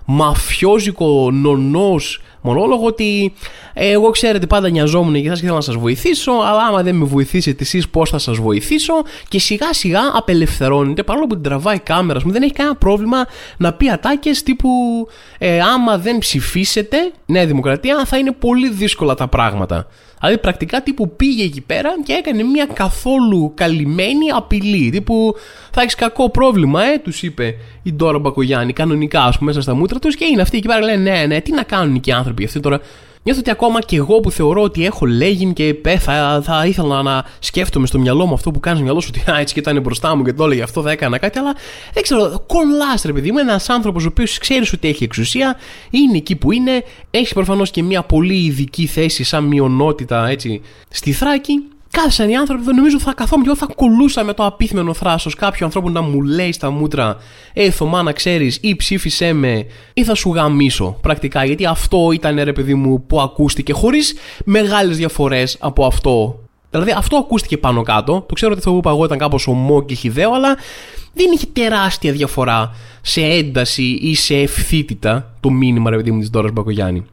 μαφιόζικο 0.04 1.30
νονός 1.30 2.20
μονόλογο 2.40 2.86
ότι 2.86 3.32
ε, 3.74 3.90
εγώ 3.90 4.10
ξέρετε 4.10 4.46
πάντα 4.46 4.68
νοιαζόμουν 4.68 5.14
για 5.14 5.24
εσάς 5.24 5.38
και 5.38 5.44
θέλω 5.44 5.56
να 5.56 5.62
σας 5.62 5.76
βοηθήσω 5.76 6.32
αλλά 6.32 6.66
άμα 6.66 6.82
δεν 6.82 6.94
με 6.94 7.04
βοηθήσετε 7.04 7.62
εσείς 7.62 7.88
πώς 7.88 8.10
θα 8.10 8.18
σας 8.18 8.36
βοηθήσω; 8.36 8.94
Και 9.28 9.38
σιγά 9.38 9.72
σιγά 9.72 10.00
απελευθερώνεται 10.12 11.02
παρόλο 11.02 11.26
που 11.26 11.34
την 11.34 11.42
τραβάει 11.42 11.78
κάμερα 11.78 12.20
μου 12.24 12.32
δεν 12.32 12.42
έχει 12.42 12.52
κανένα 12.52 12.76
πρόβλημα 12.76 13.26
να 13.56 13.72
πει 13.72 13.90
ατάκες 13.90 14.42
τύπου 14.42 14.68
ε, 15.38 15.60
άμα 15.60 15.98
δεν 15.98 16.18
ψηφίσετε 16.18 16.96
Νέα 17.26 17.46
Δημοκρατία 17.46 18.04
θα 18.04 18.18
είναι 18.18 18.32
πολύ 18.32 18.70
δύσκολα 18.70 19.14
τα 19.14 19.28
πράγματα 19.28 19.86
Δηλαδή 20.20 20.38
πρακτικά 20.38 20.82
τύπου 20.82 21.16
πήγε 21.16 21.44
εκεί 21.44 21.60
πέρα 21.60 21.90
και 22.04 22.12
έκανε 22.12 22.42
μια 22.42 22.66
καθόλου 22.66 23.52
καλυμμένη 23.54 24.30
απειλή. 24.36 24.90
Τύπου 24.90 25.34
θα 25.70 25.80
έχεις 25.80 25.94
κακό 25.94 26.30
πρόβλημα, 26.30 26.84
ε, 26.84 26.98
τους 26.98 27.22
είπε 27.22 27.54
η 27.82 27.92
Ντόρα 27.92 28.18
Μπακογιάννη, 28.18 28.72
κανονικά 28.72 29.24
ας 29.24 29.38
πούμε 29.38 29.50
μέσα 29.50 29.62
στα 29.62 29.74
μούτρα 29.74 29.98
τους 29.98 30.16
και 30.16 30.24
είναι 30.24 30.42
αυτοί 30.42 30.56
εκεί 30.56 30.66
πέρα 30.66 30.80
λένε 30.80 31.10
ναι, 31.10 31.26
ναι, 31.26 31.40
τι 31.40 31.52
να 31.52 31.62
κάνουν 31.62 32.00
και 32.00 32.10
οι 32.10 32.12
άνθρωποι 32.12 32.44
αυτοί 32.44 32.60
τώρα. 32.60 32.80
Νιώθω 33.30 33.44
ότι 33.50 33.64
ακόμα 33.64 33.80
και 33.80 33.96
εγώ 33.96 34.20
που 34.20 34.30
θεωρώ 34.30 34.62
ότι 34.62 34.84
έχω 34.84 35.06
λέγει 35.06 35.52
και 35.52 35.74
πέ, 35.74 35.98
θα, 35.98 36.40
θα 36.44 36.66
ήθελα 36.66 37.02
να 37.02 37.24
σκέφτομαι 37.38 37.86
στο 37.86 37.98
μυαλό 37.98 38.26
μου 38.26 38.34
αυτό 38.34 38.50
που 38.50 38.60
κάνει 38.60 38.76
στο 38.76 38.84
μυαλό 38.84 39.00
σου 39.00 39.10
ότι 39.14 39.30
α, 39.30 39.38
έτσι 39.38 39.54
και 39.54 39.60
ήταν 39.60 39.80
μπροστά 39.80 40.16
μου 40.16 40.24
και 40.24 40.32
το 40.32 40.44
έλεγε 40.44 40.62
αυτό 40.62 40.82
θα 40.82 40.90
έκανα 40.90 41.18
κάτι, 41.18 41.38
αλλά 41.38 41.54
δεν 41.92 42.02
ξέρω, 42.02 42.44
κολλάς 42.46 43.02
ρε 43.02 43.12
παιδί 43.12 43.32
μου. 43.32 43.38
Ένας 43.38 43.68
άνθρωπος 43.68 44.04
ο 44.04 44.08
οποίος 44.08 44.38
ξέρεις 44.38 44.72
ότι 44.72 44.88
έχει 44.88 45.04
εξουσία, 45.04 45.56
είναι 45.90 46.16
εκεί 46.16 46.36
που 46.36 46.52
είναι, 46.52 46.84
έχει 47.10 47.34
προφανώς 47.34 47.70
και 47.70 47.82
μια 47.82 48.02
πολύ 48.02 48.44
ειδική 48.44 48.86
θέση 48.86 49.24
σαν 49.24 49.44
μειονότητα 49.44 50.28
έτσι 50.28 50.60
στη 50.88 51.12
Θράκη 51.12 51.52
Κάθισαν 51.90 52.28
οι 52.28 52.36
άνθρωποι, 52.36 52.64
δεν 52.64 52.74
νομίζω 52.74 53.00
θα 53.00 53.14
καθόμουν 53.14 53.44
και 53.44 53.50
εγώ 53.50 53.66
θα 53.66 53.74
κολούσα 53.74 54.24
με 54.24 54.32
το 54.32 54.44
απίθμενο 54.44 54.94
θράσος 54.94 55.34
κάποιου 55.34 55.64
ανθρώπου 55.64 55.90
να 55.90 56.00
μου 56.00 56.22
λέει 56.22 56.52
στα 56.52 56.70
μούτρα 56.70 57.16
Ε, 57.52 57.70
Θωμά, 57.70 58.02
να 58.02 58.12
ξέρεις, 58.12 58.58
ή 58.62 58.76
ψήφισέ 58.76 59.32
με, 59.32 59.66
ή 59.94 60.04
θα 60.04 60.14
σου 60.14 60.32
γαμίσω. 60.34 60.98
Πρακτικά, 61.00 61.44
γιατί 61.44 61.66
αυτό 61.66 62.10
ήταν 62.12 62.40
ρε 62.42 62.52
παιδί 62.52 62.74
μου 62.74 63.06
που 63.06 63.20
ακούστηκε 63.20 63.72
χωρίς 63.72 64.14
μεγάλες 64.44 64.96
διαφορές 64.96 65.56
από 65.60 65.84
αυτό. 65.84 66.38
Δηλαδή, 66.70 66.94
αυτό 66.96 67.16
ακούστηκε 67.16 67.58
πάνω 67.58 67.82
κάτω. 67.82 68.24
Το 68.28 68.34
ξέρω 68.34 68.50
ότι 68.50 68.60
αυτό 68.60 68.72
που 68.72 68.78
είπα 68.78 68.90
εγώ 68.90 69.04
ήταν 69.04 69.18
κάπως 69.18 69.46
ομό 69.46 69.82
και 69.84 69.94
χιδαίο, 69.94 70.32
αλλά 70.32 70.56
δεν 71.14 71.26
είχε 71.34 71.46
τεράστια 71.52 72.12
διαφορά 72.12 72.74
σε 73.02 73.20
ένταση 73.20 73.82
ή 73.82 74.14
σε 74.14 74.36
ευθύτητα 74.36 75.34
το 75.40 75.50
μήνυμα, 75.50 75.90
ρε 75.90 75.96
παιδί 75.96 76.10
μου, 76.10 76.20
της 76.20 76.28
Δώρα 76.28 76.50
Μπακογιάννη. 76.52 77.04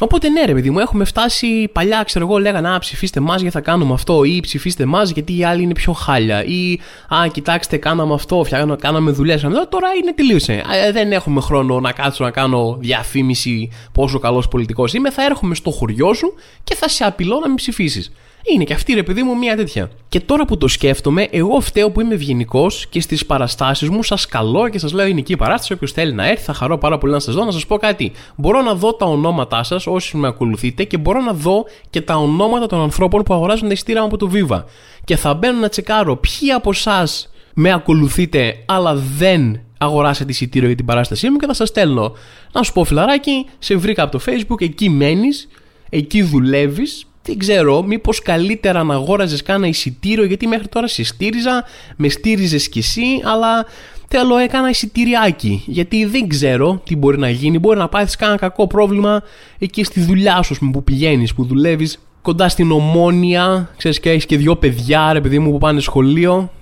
Οπότε 0.00 0.28
ναι, 0.28 0.44
ρε 0.44 0.52
παιδί 0.52 0.70
μου, 0.70 0.78
έχουμε 0.78 1.04
φτάσει 1.04 1.68
παλιά, 1.72 2.02
ξέρω 2.02 2.26
εγώ, 2.26 2.38
λέγανε 2.38 2.74
Α, 2.74 2.78
ψηφίστε 2.78 3.20
μας 3.20 3.40
γιατί 3.40 3.54
θα 3.56 3.60
κάνουμε 3.60 3.92
αυτό, 3.92 4.24
ή 4.24 4.40
ψηφίστε 4.40 4.84
μας 4.84 5.10
γιατί 5.10 5.38
οι 5.38 5.44
άλλοι 5.44 5.62
είναι 5.62 5.72
πιο 5.72 5.92
χάλια, 5.92 6.44
ή 6.44 6.78
Α, 7.08 7.28
κοιτάξτε, 7.32 7.76
κάναμε 7.76 8.14
αυτό, 8.14 8.44
φτιάχναμε, 8.44 8.76
κάναμε 8.76 9.10
δουλειές. 9.10 9.40
Τώρα 9.68 9.88
είναι 10.02 10.12
τελείωσε. 10.12 10.62
Ε, 10.84 10.92
δεν 10.92 11.12
έχουμε 11.12 11.40
χρόνο 11.40 11.80
να 11.80 11.92
κάτσω 11.92 12.24
να 12.24 12.30
κάνω 12.30 12.76
διαφήμιση 12.80 13.70
πόσο 13.92 14.18
καλός 14.18 14.48
πολιτικός 14.48 14.94
είμαι. 14.94 15.10
Θα 15.10 15.24
έρχομαι 15.24 15.54
στο 15.54 15.70
χωριό 15.70 16.14
σου 16.14 16.34
και 16.64 16.74
θα 16.74 16.88
σε 16.88 17.04
απειλώ 17.04 17.38
να 17.38 17.46
μην 17.46 17.56
ψηφίσεις. 17.56 18.12
Είναι 18.52 18.64
και 18.64 18.72
αυτή 18.72 18.94
ρε 18.94 19.02
παιδί 19.02 19.22
μου 19.22 19.38
μια 19.38 19.56
τέτοια. 19.56 19.90
Και 20.08 20.20
τώρα 20.20 20.44
που 20.44 20.58
το 20.58 20.68
σκέφτομαι, 20.68 21.28
εγώ 21.30 21.60
φταίω 21.60 21.90
που 21.90 22.00
είμαι 22.00 22.14
ευγενικός 22.14 22.86
και 22.86 23.00
στις 23.00 23.26
παραστάσεις 23.26 23.88
μου 23.88 24.02
σας 24.02 24.26
καλώ 24.26 24.68
και 24.68 24.78
σας 24.78 24.92
λέω 24.92 25.06
είναι 25.06 25.20
εκεί 25.20 25.32
η 25.32 25.36
παράσταση. 25.36 25.72
Όποιος 25.72 25.92
θέλει 25.92 26.12
να 26.12 26.28
έρθει, 26.28 26.44
θα 26.44 26.52
χαρώ 26.52 26.78
πάρα 26.78 26.98
πολύ 26.98 27.12
να 27.12 27.18
σας 27.18 27.34
δω. 27.34 27.44
Να 27.44 27.50
σας 27.50 27.66
πω 27.66 27.76
κάτι. 27.76 28.12
Μπορώ 28.36 28.62
να 28.62 28.74
δω 28.74 28.94
τα 28.94 29.06
ονόματά 29.06 29.62
σας 29.62 29.86
όσοι 29.86 30.16
με 30.16 30.28
ακολουθείτε 30.28 30.84
και 30.84 30.98
μπορώ 30.98 31.20
να 31.20 31.32
δω 31.32 31.64
και 31.90 32.00
τα 32.00 32.16
ονόματα 32.16 32.66
των 32.66 32.80
ανθρώπων 32.80 33.22
που 33.22 33.34
αγοράζουν 33.34 33.66
τα 33.66 33.72
ειστήρα 33.72 34.02
από 34.02 34.16
το 34.16 34.30
Viva. 34.34 34.64
Και 35.04 35.16
θα 35.16 35.34
μπαίνω 35.34 35.58
να 35.60 35.68
τσεκάρω 35.68 36.16
ποιοι 36.16 36.50
από 36.50 36.70
εσάς 36.70 37.32
με 37.54 37.72
ακολουθείτε, 37.72 38.56
αλλά 38.66 38.94
δεν 38.94 39.60
αγοράσετε 39.78 40.30
εισιτήριο 40.30 40.66
για 40.66 40.76
την 40.76 40.86
παράστασή 40.86 41.30
μου 41.30 41.36
και 41.36 41.46
θα 41.46 41.54
σας 41.54 41.68
στέλνω. 41.68 42.12
Να 42.52 42.62
σου 42.62 42.72
πω 42.72 42.84
φιλαράκι, 42.84 43.46
σε 43.58 43.76
βρήκα 43.76 44.02
από 44.02 44.18
το 44.18 44.24
Facebook, 44.26 44.60
εκεί 44.60 44.90
μένεις, 44.90 45.48
εκεί 45.88 46.22
δουλεύεις 46.22 47.06
δεν 47.26 47.38
ξέρω, 47.38 47.82
μήπως 47.82 48.22
καλύτερα 48.22 48.82
να 48.82 48.94
αγόραζες 48.94 49.42
κάνα 49.42 49.66
εισιτήριο, 49.66 50.24
γιατί 50.24 50.46
μέχρι 50.46 50.68
τώρα 50.68 50.86
σε 50.86 51.04
στήριζα, 51.04 51.64
με 51.96 52.08
στήριζες 52.08 52.68
κι 52.68 52.78
εσύ, 52.78 53.20
αλλά 53.24 53.66
θέλω 54.08 54.36
έκανα 54.36 54.68
εισιτηριάκι. 54.68 55.62
Γιατί 55.66 56.04
δεν 56.04 56.28
ξέρω 56.28 56.80
τι 56.84 56.96
μπορεί 56.96 57.18
να 57.18 57.30
γίνει. 57.30 57.58
Μπορεί 57.58 57.78
να 57.78 57.88
πάθεις 57.88 58.16
κάνα 58.16 58.36
κακό 58.36 58.66
πρόβλημα 58.66 59.22
εκεί 59.58 59.84
στη 59.84 60.00
δουλειά 60.00 60.42
σου, 60.42 60.70
που 60.72 60.84
πηγαίνεις, 60.84 61.34
που 61.34 61.44
δουλεύεις 61.44 61.98
κοντά 62.22 62.48
στην 62.48 62.70
ομόνια, 62.70 63.70
ξέρεις 63.76 64.00
και 64.00 64.10
έχεις 64.10 64.26
και 64.26 64.36
δυο 64.36 64.56
παιδιά, 64.56 65.12
ρε 65.12 65.20
παιδί 65.20 65.38
μου, 65.38 65.50
που 65.50 65.58
πάνε 65.58 65.80
σχολείο. 65.80 66.52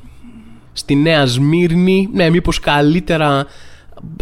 Στη 0.73 0.95
Νέα 0.95 1.27
Σμύρνη. 1.27 2.09
Ναι, 2.13 2.31
μήπως 2.31 2.61
καλύτερα 2.61 3.47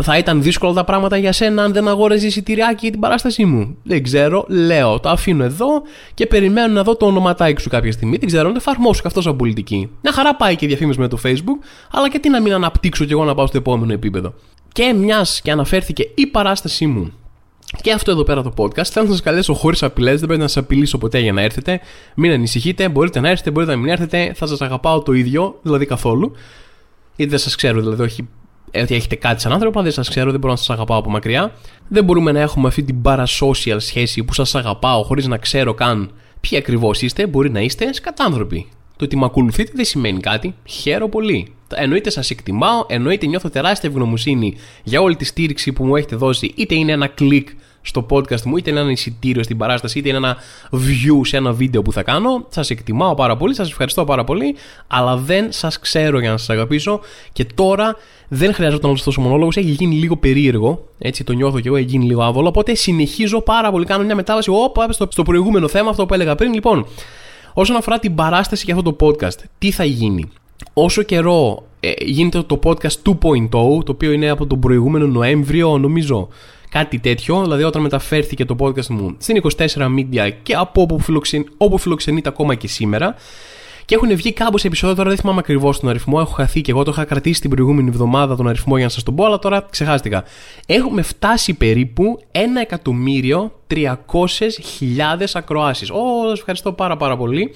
θα 0.03 0.19
ήταν 0.19 0.43
δύσκολα 0.43 0.73
τα 0.73 0.85
πράγματα 0.85 1.17
για 1.17 1.33
σένα 1.33 1.63
αν 1.63 1.73
δεν 1.73 1.89
αγόραζες 1.89 2.25
εισιτηριάκι 2.25 2.79
για 2.81 2.91
την 2.91 3.01
παράστασή 3.01 3.45
μου. 3.45 3.77
Δεν 3.83 4.03
ξέρω, 4.03 4.45
λέω, 4.49 5.01
το 5.01 5.09
αφήνω 5.09 5.45
εδώ 5.45 5.69
και 6.15 6.27
περιμένω 6.27 6.73
να 6.73 6.83
δω 6.83 6.97
το 6.97 7.07
ονοματάκι 7.07 7.61
σου 7.61 7.69
κάποια 7.69 7.93
στιγμή. 7.93 8.17
Δεν 8.17 8.27
ξέρω, 8.27 8.47
να 8.47 8.51
το 8.51 8.59
εφαρμόσω 8.59 9.01
και 9.01 9.07
αυτό 9.07 9.21
σαν 9.21 9.37
πολιτική. 9.37 9.91
Μια 10.03 10.13
χαρά 10.13 10.37
πάει 10.37 10.57
και 10.57 10.67
διαφήμιση 10.67 11.01
με 11.01 11.09
το 11.09 11.19
Facebook, 11.25 11.65
αλλά 11.91 12.11
και 12.11 12.19
τι 12.19 12.29
να 12.29 12.41
μην 12.41 12.53
αναπτύξω 12.53 13.05
κι 13.05 13.13
εγώ 13.13 13.25
να 13.25 13.35
πάω 13.35 13.47
στο 13.47 13.57
επόμενο 13.57 13.93
επίπεδο. 13.93 14.35
Και 14.73 14.93
μιας 14.93 15.41
και 15.41 15.51
αναφέρθηκε 15.51 16.11
η 16.15 16.27
παράστασή 16.27 16.87
μου 16.87 17.13
και 17.83 17.93
αυτό 17.93 18.11
εδώ 18.11 18.23
πέρα 18.23 18.43
το 18.43 18.53
podcast. 18.57 18.85
Θέλω 18.85 19.07
να 19.07 19.13
σας 19.13 19.23
καλέσω 19.23 19.55
χωρίς 19.55 19.83
απειλές. 19.83 20.19
Δεν 20.19 20.27
πρέπει 20.27 20.41
να 20.41 20.49
σας 20.49 20.63
απειλήσω 20.63 20.99
ποτέ 20.99 21.19
για 21.19 21.33
να 21.33 21.43
έρθετε. 21.43 21.81
Μην 22.15 22.33
ανησυχείτε. 22.33 22.89
Μπορείτε 22.89 23.21
να 23.21 23.29
έρθετε, 23.29 23.51
μπορείτε 23.51 23.73
να 23.73 23.79
μην 23.79 23.91
έρθετε. 23.91 24.33
Θα 24.35 24.47
σας 24.47 24.61
αγαπάω 24.61 25.03
το 25.03 25.13
ίδιο, 25.13 25.59
δηλαδή 25.63 25.87
καθόλου. 25.87 26.33
Γιατί 27.17 27.31
δεν 27.31 27.41
σας 27.41 27.55
ξέρω, 27.55 27.81
δηλαδή, 27.81 28.03
όχι 28.03 28.29
ότι 28.75 28.95
έχετε 28.95 29.15
κάτι 29.15 29.41
σαν 29.41 29.53
άνθρωπο, 29.53 29.83
δεν 29.83 29.93
σας 29.93 30.09
ξέρω, 30.09 30.31
δεν 30.31 30.41
μπορώ 30.41 30.53
να 30.53 30.59
σας 30.59 30.71
αγαπάω 30.71 30.99
από 30.99 31.11
μακριά. 31.11 31.53
Δεν 31.89 32.05
μπορούμε 32.05 32.33
να 32.33 32.41
έχουμε 32.41 32.69
αυτή 32.69 32.83
την 32.83 32.97
parasocial 33.03 33.77
σχέση 33.77 34.25
που 34.25 34.35
σας 34.35 34.55
αγαπάω 34.55 35.03
χωρίς 35.03 35.27
να 35.27 35.37
ξέρω 35.37 35.75
καν 35.75 36.11
ποιοι 36.41 36.59
ακριβώς 36.59 37.03
είστε. 37.03 37.27
Μπορεί 37.27 37.51
να 37.51 37.61
είστε 37.61 37.93
σκατάνθρωποι. 37.93 38.67
Το 38.97 39.05
ότι 39.05 39.17
με 39.17 39.25
ακολουθείτε 39.25 39.73
δεν 39.75 39.85
σημαίνει 39.85 40.21
κάτι. 40.21 40.55
Χαίρομαι 40.65 41.11
πολύ. 41.11 41.53
Εννοείται 41.75 42.11
σας 42.11 42.31
εκτιμάω, 42.31 42.85
εννοείται 42.89 43.27
νιώθω 43.27 43.51
τεράστια 43.51 43.89
ευγνωμοσύνη 43.89 44.57
για 44.83 45.01
όλη 45.01 45.17
τη 45.17 45.25
στήριξη 45.25 45.73
που 45.73 45.85
μου 45.85 45.97
έχετε 45.97 46.17
δώσει, 46.17 46.53
είτε 46.57 46.75
είναι 46.75 46.93
ένα 46.93 47.07
κλικ 47.07 47.49
στο 47.83 48.07
podcast 48.11 48.43
μου, 48.43 48.57
είτε 48.57 48.71
είναι 48.71 48.81
ένα 48.81 48.91
εισιτήριο 48.91 49.43
στην 49.43 49.57
παράσταση, 49.57 49.99
είτε 49.99 50.09
είναι 50.09 50.17
ένα 50.17 50.37
view 50.73 51.21
σε 51.23 51.37
ένα 51.37 51.53
βίντεο 51.53 51.83
που 51.83 51.93
θα 51.93 52.03
κάνω. 52.03 52.47
Σας 52.49 52.71
εκτιμάω 52.71 53.15
πάρα 53.15 53.37
πολύ, 53.37 53.55
σας 53.55 53.71
ευχαριστώ 53.71 54.05
πάρα 54.05 54.25
πολύ, 54.25 54.57
αλλά 54.87 55.17
δεν 55.17 55.53
σας 55.53 55.79
ξέρω 55.79 56.21
για 56.21 56.31
να 56.31 56.37
σας 56.37 56.51
αγαπήσω 56.51 57.01
και 57.33 57.45
τώρα 57.45 57.97
δεν 58.29 58.55
χρειαζόταν 58.55 58.91
όλο 58.91 58.99
αυτό 59.07 59.21
ο 59.21 59.25
μονόλογος, 59.25 59.57
έχει 59.57 59.71
γίνει 59.71 59.95
λίγο 59.95 60.17
περίεργο. 60.17 60.85
Έτσι 60.99 61.25
το 61.25 61.33
νιώθω 61.33 61.61
και 61.61 61.69
εγώ, 61.69 61.77
έχει 61.77 61.87
γίνει 61.87 62.05
λίγο 62.05 62.23
άβολο. 62.23 62.49
Οπότε 62.49 62.75
συνεχίζω 62.75 63.41
πάρα 63.41 63.71
πολύ, 63.71 63.85
κάνω 63.85 64.05
μια 64.05 64.15
μετάβαση. 64.15 64.51
Όπα, 64.51 64.93
στο, 64.93 65.09
στο 65.11 65.23
προηγούμενο 65.23 65.69
θέμα, 65.69 65.91
αυτό 65.91 66.07
που 66.07 66.15
έλεγα 66.15 66.35
πριν. 66.35 66.53
Λοιπόν, 66.53 66.87
όσον 67.55 67.77
αφορά 67.77 67.99
την 67.99 68.15
παράσταση 68.15 68.65
για 68.65 68.75
αυτό 68.75 68.93
το 68.93 69.07
podcast, 69.07 69.39
τι 69.59 69.71
θα 69.71 69.85
γίνει; 69.85 70.29
Όσο 70.73 71.03
καιρό 71.03 71.63
ε, 71.81 71.93
γίνεται 71.99 72.43
το 72.43 72.59
podcast 72.63 73.15
2.0, 73.23 73.49
το 73.51 73.85
οποίο 73.89 74.13
είναι 74.13 74.29
από 74.29 74.47
τον 74.47 74.61
προηγούμενο 74.61 75.07
Νοέμβριο, 75.07 75.79
νομίζω, 75.79 76.29
κάτι 76.71 76.99
τέτοιο, 76.99 77.43
δηλαδή 77.43 77.63
όταν 77.63 77.83
μεταφέρθηκε 77.83 78.45
το 78.45 78.57
podcast 78.59 78.87
μου 78.87 79.15
στην 79.19 79.43
24 79.57 79.67
Media 79.77 80.31
και 80.43 80.55
από 80.55 80.83
όπου, 80.83 81.01
φιλοξεν, 81.01 81.47
όπου 81.57 81.79
φιλοξενείται 81.79 82.29
ακόμα 82.29 82.55
και 82.55 82.69
σήμερα. 82.69 83.15
Και 83.85 83.97
έχουν 83.97 84.17
βγει 84.17 84.35
σε 84.55 84.67
επεισόδια, 84.67 84.97
τώρα 84.97 85.09
δεν 85.09 85.19
θυμάμαι 85.19 85.39
ακριβώς 85.39 85.81
τον 85.81 85.89
αριθμό, 85.89 86.19
έχω 86.21 86.33
χαθεί 86.33 86.61
και 86.61 86.71
εγώ 86.71 86.83
το 86.83 86.91
είχα 86.91 87.05
κρατήσει 87.05 87.41
την 87.41 87.51
προηγούμενη 87.51 87.89
εβδομάδα 87.89 88.37
τον 88.37 88.49
αριθμό 88.49 88.77
για 88.77 88.85
να 88.85 88.91
σας 88.91 89.03
τον 89.03 89.15
πω, 89.15 89.25
αλλά 89.25 89.39
τώρα 89.39 89.67
ξεχάστηκα. 89.71 90.25
Έχουμε 90.67 91.03
φτάσει 91.03 91.55
περίπου 91.55 92.21
1.300.000 93.69 95.27
ακροάσεις. 95.33 95.91
Ω, 95.91 96.29
σας 96.29 96.39
ευχαριστώ 96.39 96.73
πάρα 96.73 96.97
πάρα 96.97 97.17
πολύ. 97.17 97.55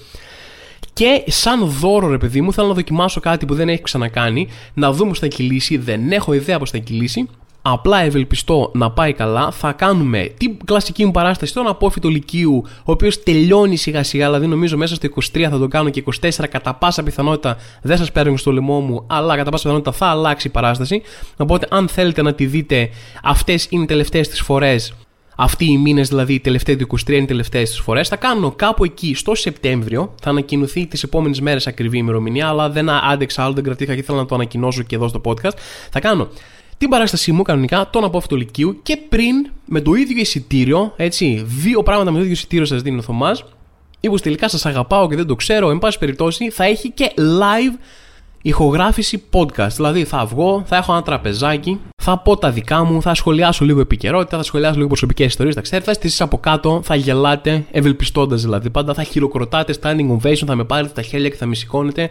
Και 0.93 1.23
σαν 1.27 1.65
δώρο, 1.65 2.07
ρε 2.07 2.17
παιδί 2.17 2.41
μου, 2.41 2.53
θέλω 2.53 2.67
να 2.67 2.73
δοκιμάσω 2.73 3.19
κάτι 3.19 3.45
που 3.45 3.55
δεν 3.55 3.69
έχει 3.69 3.81
ξανακάνει, 3.81 4.47
να 4.73 4.91
δούμε 4.91 5.09
πώς 5.09 5.19
θα 5.19 5.27
κυλήσει. 5.27 5.77
Δεν 5.77 6.11
έχω 6.11 6.33
ιδέα 6.33 6.59
πώς 6.59 6.69
θα 6.69 6.77
κυλήσει. 6.77 7.27
Απλά 7.67 8.01
ευελπιστώ 8.01 8.71
να 8.73 8.91
πάει 8.91 9.13
καλά. 9.13 9.51
Θα 9.51 9.71
κάνουμε 9.71 10.33
την 10.37 10.57
κλασική 10.65 11.05
μου 11.05 11.11
παράσταση 11.11 11.51
στον 11.51 11.67
απόφυτο 11.67 12.09
Λυκείου, 12.09 12.63
ο 12.65 12.91
οποίος 12.91 13.23
τελειώνει 13.23 13.75
σιγά 13.75 14.03
σιγά, 14.03 14.25
δηλαδή 14.25 14.47
νομίζω 14.47 14.77
μέσα 14.77 14.95
στο 14.95 15.07
23 15.33 15.47
θα 15.49 15.57
το 15.57 15.67
κάνω 15.67 15.89
και 15.89 16.03
24 16.21 16.29
κατά 16.49 16.73
πάσα 16.73 17.03
πιθανότητα 17.03 17.57
δεν 17.81 17.97
σας 17.97 18.11
παίρνω 18.11 18.37
στο 18.37 18.51
λαιμό 18.51 18.79
μου, 18.79 19.03
αλλά 19.07 19.35
κατά 19.35 19.49
πάσα 19.51 19.63
πιθανότητα 19.63 19.91
θα 19.91 20.05
αλλάξει 20.05 20.47
η 20.47 20.49
παράσταση. 20.49 21.01
Οπότε, 21.37 21.67
αν 21.69 21.87
θέλετε 21.87 22.21
να 22.21 22.33
τη 22.33 22.45
δείτε, 22.45 22.89
αυτές 23.23 23.67
είναι 23.69 23.83
οι 23.83 23.87
τελευταίες 23.87 24.27
τις 24.27 24.41
φορές 24.41 24.93
αυτοί 25.37 25.65
οι 25.71 25.77
μήνες, 25.77 26.07
δηλαδή 26.09 26.33
οι 26.33 26.39
τελευταίοι 26.39 26.75
του 26.75 26.87
23 26.87 27.09
είναι 27.09 27.23
οι 27.23 27.25
τελευταίες 27.25 27.69
τις 27.69 27.79
φορές. 27.79 28.07
Θα 28.07 28.15
κάνω 28.15 28.51
κάπου 28.51 28.83
εκεί 28.83 29.15
στο 29.15 29.35
Σεπτέμβριο. 29.35 30.13
Θα 30.21 30.29
ανακοινωθεί 30.29 30.85
τις 30.85 31.03
επόμενες 31.03 31.41
μέρες 31.41 31.67
ακριβή 31.67 31.97
ημερομηνία, 31.97 32.47
αλλά 32.47 32.69
δεν 32.69 32.89
άντεξα 32.89 33.43
άλλο, 33.43 33.53
δεν 33.53 33.63
κρατήθηκα 33.63 33.93
και 33.93 33.99
ήθελα 33.99 34.17
να 34.17 34.25
το 34.25 34.35
ανακοινώσω 34.35 34.83
και 34.83 34.95
εδώ 34.95 35.07
στο 35.07 35.21
podcast. 35.25 35.57
Θα 35.91 35.99
κάνω 35.99 36.27
την 36.77 36.89
παράστασή 36.89 37.31
μου 37.31 37.41
κανονικά, 37.41 37.89
τον 37.89 38.03
απόφυτο 38.03 38.35
Λυκείου 38.35 38.79
και 38.83 38.97
πριν 39.09 39.49
με 39.65 39.81
το 39.81 39.93
ίδιο 39.93 40.19
εισιτήριο, 40.19 40.93
έτσι, 40.95 41.43
δύο 41.45 41.83
πράγματα 41.83 42.11
με 42.11 42.17
το 42.17 42.23
ίδιο 42.23 42.35
εισιτήριο 42.35 42.65
σας 42.65 42.81
δίνει 42.81 42.97
ο 42.97 43.01
Θωμάς. 43.01 43.43
Μήπω 44.01 44.19
τελικά 44.19 44.49
σας 44.49 44.65
αγαπάω 44.65 45.07
και 45.09 45.15
δεν 45.15 45.27
το 45.27 45.35
ξέρω, 45.35 45.69
εν 45.69 45.79
πάση 45.79 45.97
περιπτώσει, 45.97 46.49
θα 46.49 46.63
έχει 46.63 46.91
και 46.91 47.11
live 47.17 47.77
ηχογράφηση 48.41 49.23
podcast. 49.31 49.69
Δηλαδή 49.75 50.03
θα 50.03 50.25
βγω, 50.25 50.63
θα 50.65 50.75
έχω 50.75 50.91
ένα 50.93 51.01
τραπεζάκι, 51.01 51.79
θα 52.03 52.17
πω 52.17 52.37
τα 52.37 52.51
δικά 52.51 52.83
μου, 52.83 53.01
θα 53.01 53.13
σχολιάσω 53.13 53.65
λίγο 53.65 53.79
επικαιρότητα, 53.79 54.37
θα 54.37 54.43
σχολιάσω 54.43 54.75
λίγο 54.75 54.87
προσωπικές 54.87 55.25
ιστορίες. 55.25 55.55
Τα 55.55 55.61
ξέρετε, 55.61 55.85
θα 55.85 55.91
είστε 55.91 56.07
εσείς 56.07 56.21
από 56.21 56.37
κάτω, 56.37 56.81
θα 56.83 56.95
γελάτε, 56.95 57.65
ευελπιστώντας 57.71 58.41
δηλαδή 58.41 58.69
πάντα, 58.69 58.93
θα 58.93 59.03
χειροκροτάτε 59.03 59.75
standing 59.81 60.17
ovation, 60.17 60.43
θα 60.45 60.55
με 60.55 60.63
πάρετε 60.63 60.93
τα 60.93 61.01
χέρια 61.01 61.29
και 61.29 61.35
θα 61.35 61.45
με 61.45 61.55
σηκώνετε. 61.55 62.09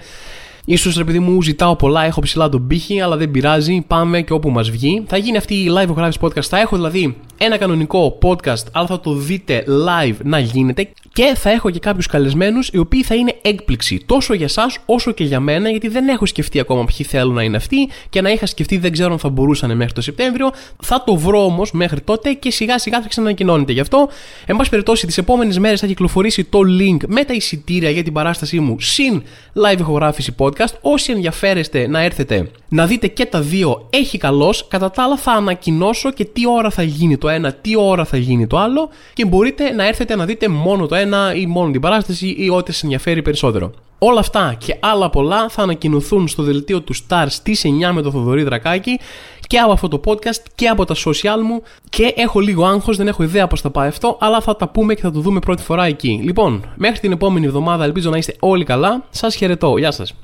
Σω 0.76 1.00
επειδή 1.00 1.18
μου 1.18 1.42
ζητάω 1.42 1.76
πολλά, 1.76 2.04
έχω 2.04 2.20
ψηλά 2.20 2.48
τον 2.48 2.66
πύχη, 2.66 3.00
αλλά 3.00 3.16
δεν 3.16 3.30
πειράζει. 3.30 3.84
Πάμε 3.86 4.22
και 4.22 4.32
όπου 4.32 4.50
μας 4.50 4.70
βγει. 4.70 5.04
Θα 5.06 5.16
γίνει 5.16 5.36
αυτή 5.36 5.54
η 5.54 5.66
live 5.78 5.82
ηχογράφηση 5.82 6.18
podcast. 6.22 6.42
Θα 6.42 6.58
έχω 6.60 6.76
δηλαδή 6.76 7.16
ένα 7.44 7.56
κανονικό 7.56 8.18
podcast, 8.22 8.64
αλλά 8.72 8.86
θα 8.86 9.00
το 9.00 9.12
δείτε 9.12 9.64
live 9.68 10.16
να 10.22 10.38
γίνεται 10.38 10.88
και 11.12 11.32
θα 11.36 11.50
έχω 11.50 11.70
και 11.70 11.78
κάποιους 11.78 12.06
καλεσμένους 12.06 12.68
οι 12.68 12.78
οποίοι 12.78 13.02
θα 13.02 13.14
είναι 13.14 13.34
έκπληξη 13.42 14.02
τόσο 14.06 14.34
για 14.34 14.44
εσάς 14.44 14.78
όσο 14.86 15.12
και 15.12 15.24
για 15.24 15.40
μένα, 15.40 15.70
γιατί 15.70 15.88
δεν 15.88 16.08
έχω 16.08 16.26
σκεφτεί 16.26 16.60
ακόμα 16.60 16.84
ποιοι 16.84 17.06
θέλουν 17.06 17.34
να 17.34 17.42
είναι 17.42 17.56
αυτοί 17.56 17.88
και 18.08 18.20
να 18.20 18.30
είχα 18.30 18.46
σκεφτεί 18.46 18.76
δεν 18.78 18.92
ξέρω 18.92 19.12
αν 19.12 19.18
θα 19.18 19.28
μπορούσαν 19.28 19.76
μέχρι 19.76 19.92
το 19.92 20.00
Σεπτέμβριο. 20.00 20.50
Θα 20.82 21.04
το 21.06 21.16
βρω 21.16 21.44
όμως 21.44 21.72
μέχρι 21.72 22.00
τότε 22.00 22.32
και 22.32 22.50
σιγά 22.50 22.78
σιγά 22.78 23.02
θα 23.02 23.08
ξανακοινώνεται 23.08 23.72
γι' 23.72 23.80
αυτό. 23.80 24.08
Εν 24.46 24.56
πάση 24.56 24.70
περιπτώσει, 24.70 25.06
τις 25.06 25.18
επόμενες 25.18 25.58
μέρες 25.58 25.80
θα 25.80 25.86
κυκλοφορήσει 25.86 26.44
το 26.44 26.58
link 26.58 27.06
με 27.06 27.24
τα 27.24 27.32
εισιτήρια 27.32 27.90
για 27.90 28.02
την 28.02 28.12
παράστασή 28.12 28.60
μου 28.60 28.80
συν 28.80 29.22
live 29.54 29.78
ηχογράφηση 29.78 30.34
podcast. 30.38 30.74
Όσοι 30.80 31.12
ενδιαφέρεστε 31.12 31.86
να 31.86 32.00
έρθετε 32.02 32.50
να 32.68 32.86
δείτε 32.86 33.06
και 33.06 33.26
τα 33.26 33.40
δύο, 33.40 33.86
έχει 33.90 34.18
καλώ. 34.18 34.54
Κατά 34.68 34.90
τα 34.90 35.02
άλλα, 35.02 35.16
θα 35.16 35.32
ανακοινώσω 35.32 36.12
και 36.12 36.24
τι 36.24 36.48
ώρα 36.48 36.70
θα 36.70 36.82
γίνει 36.82 37.18
το 37.18 37.28
ένα, 37.34 37.52
τι 37.52 37.76
ώρα 37.76 38.04
θα 38.04 38.16
γίνει 38.16 38.46
το 38.46 38.58
άλλο 38.58 38.88
και 39.12 39.24
μπορείτε 39.24 39.70
να 39.70 39.86
έρθετε 39.86 40.16
να 40.16 40.24
δείτε 40.24 40.48
μόνο 40.48 40.86
το 40.86 40.94
ένα 40.94 41.34
ή 41.34 41.46
μόνο 41.46 41.70
την 41.70 41.80
παράσταση 41.80 42.34
ή 42.38 42.50
ό,τι 42.50 42.72
σας 42.72 42.82
ενδιαφέρει 42.82 43.22
περισσότερο. 43.22 43.70
Όλα 43.98 44.20
αυτά 44.20 44.54
και 44.58 44.76
άλλα 44.80 45.10
πολλά 45.10 45.48
θα 45.48 45.62
ανακοινωθούν 45.62 46.28
στο 46.28 46.42
δελτίο 46.42 46.80
του 46.80 46.94
Star 46.94 47.24
στις 47.28 47.64
9 47.88 47.90
με 47.92 48.02
το 48.02 48.10
Θοδωρή 48.10 48.42
Δρακάκη 48.42 48.98
και 49.46 49.58
από 49.58 49.72
αυτό 49.72 49.88
το 49.88 50.00
podcast 50.04 50.42
και 50.54 50.68
από 50.68 50.84
τα 50.84 50.94
social 50.94 51.40
μου 51.44 51.62
και 51.88 52.12
έχω 52.16 52.40
λίγο 52.40 52.64
άγχος, 52.64 52.96
δεν 52.96 53.08
έχω 53.08 53.22
ιδέα 53.22 53.46
πώς 53.46 53.60
θα 53.60 53.70
πάει 53.70 53.88
αυτό 53.88 54.16
αλλά 54.20 54.40
θα 54.40 54.56
τα 54.56 54.68
πούμε 54.68 54.94
και 54.94 55.00
θα 55.00 55.10
το 55.10 55.20
δούμε 55.20 55.38
πρώτη 55.40 55.62
φορά 55.62 55.84
εκεί. 55.84 56.20
Λοιπόν, 56.22 56.64
μέχρι 56.76 56.98
την 56.98 57.12
επόμενη 57.12 57.46
εβδομάδα 57.46 57.84
ελπίζω 57.84 58.10
να 58.10 58.16
είστε 58.16 58.36
όλοι 58.38 58.64
καλά. 58.64 59.04
Σας 59.10 59.34
χαιρετώ. 59.34 59.76
Γεια 59.76 59.90
σας. 59.90 60.14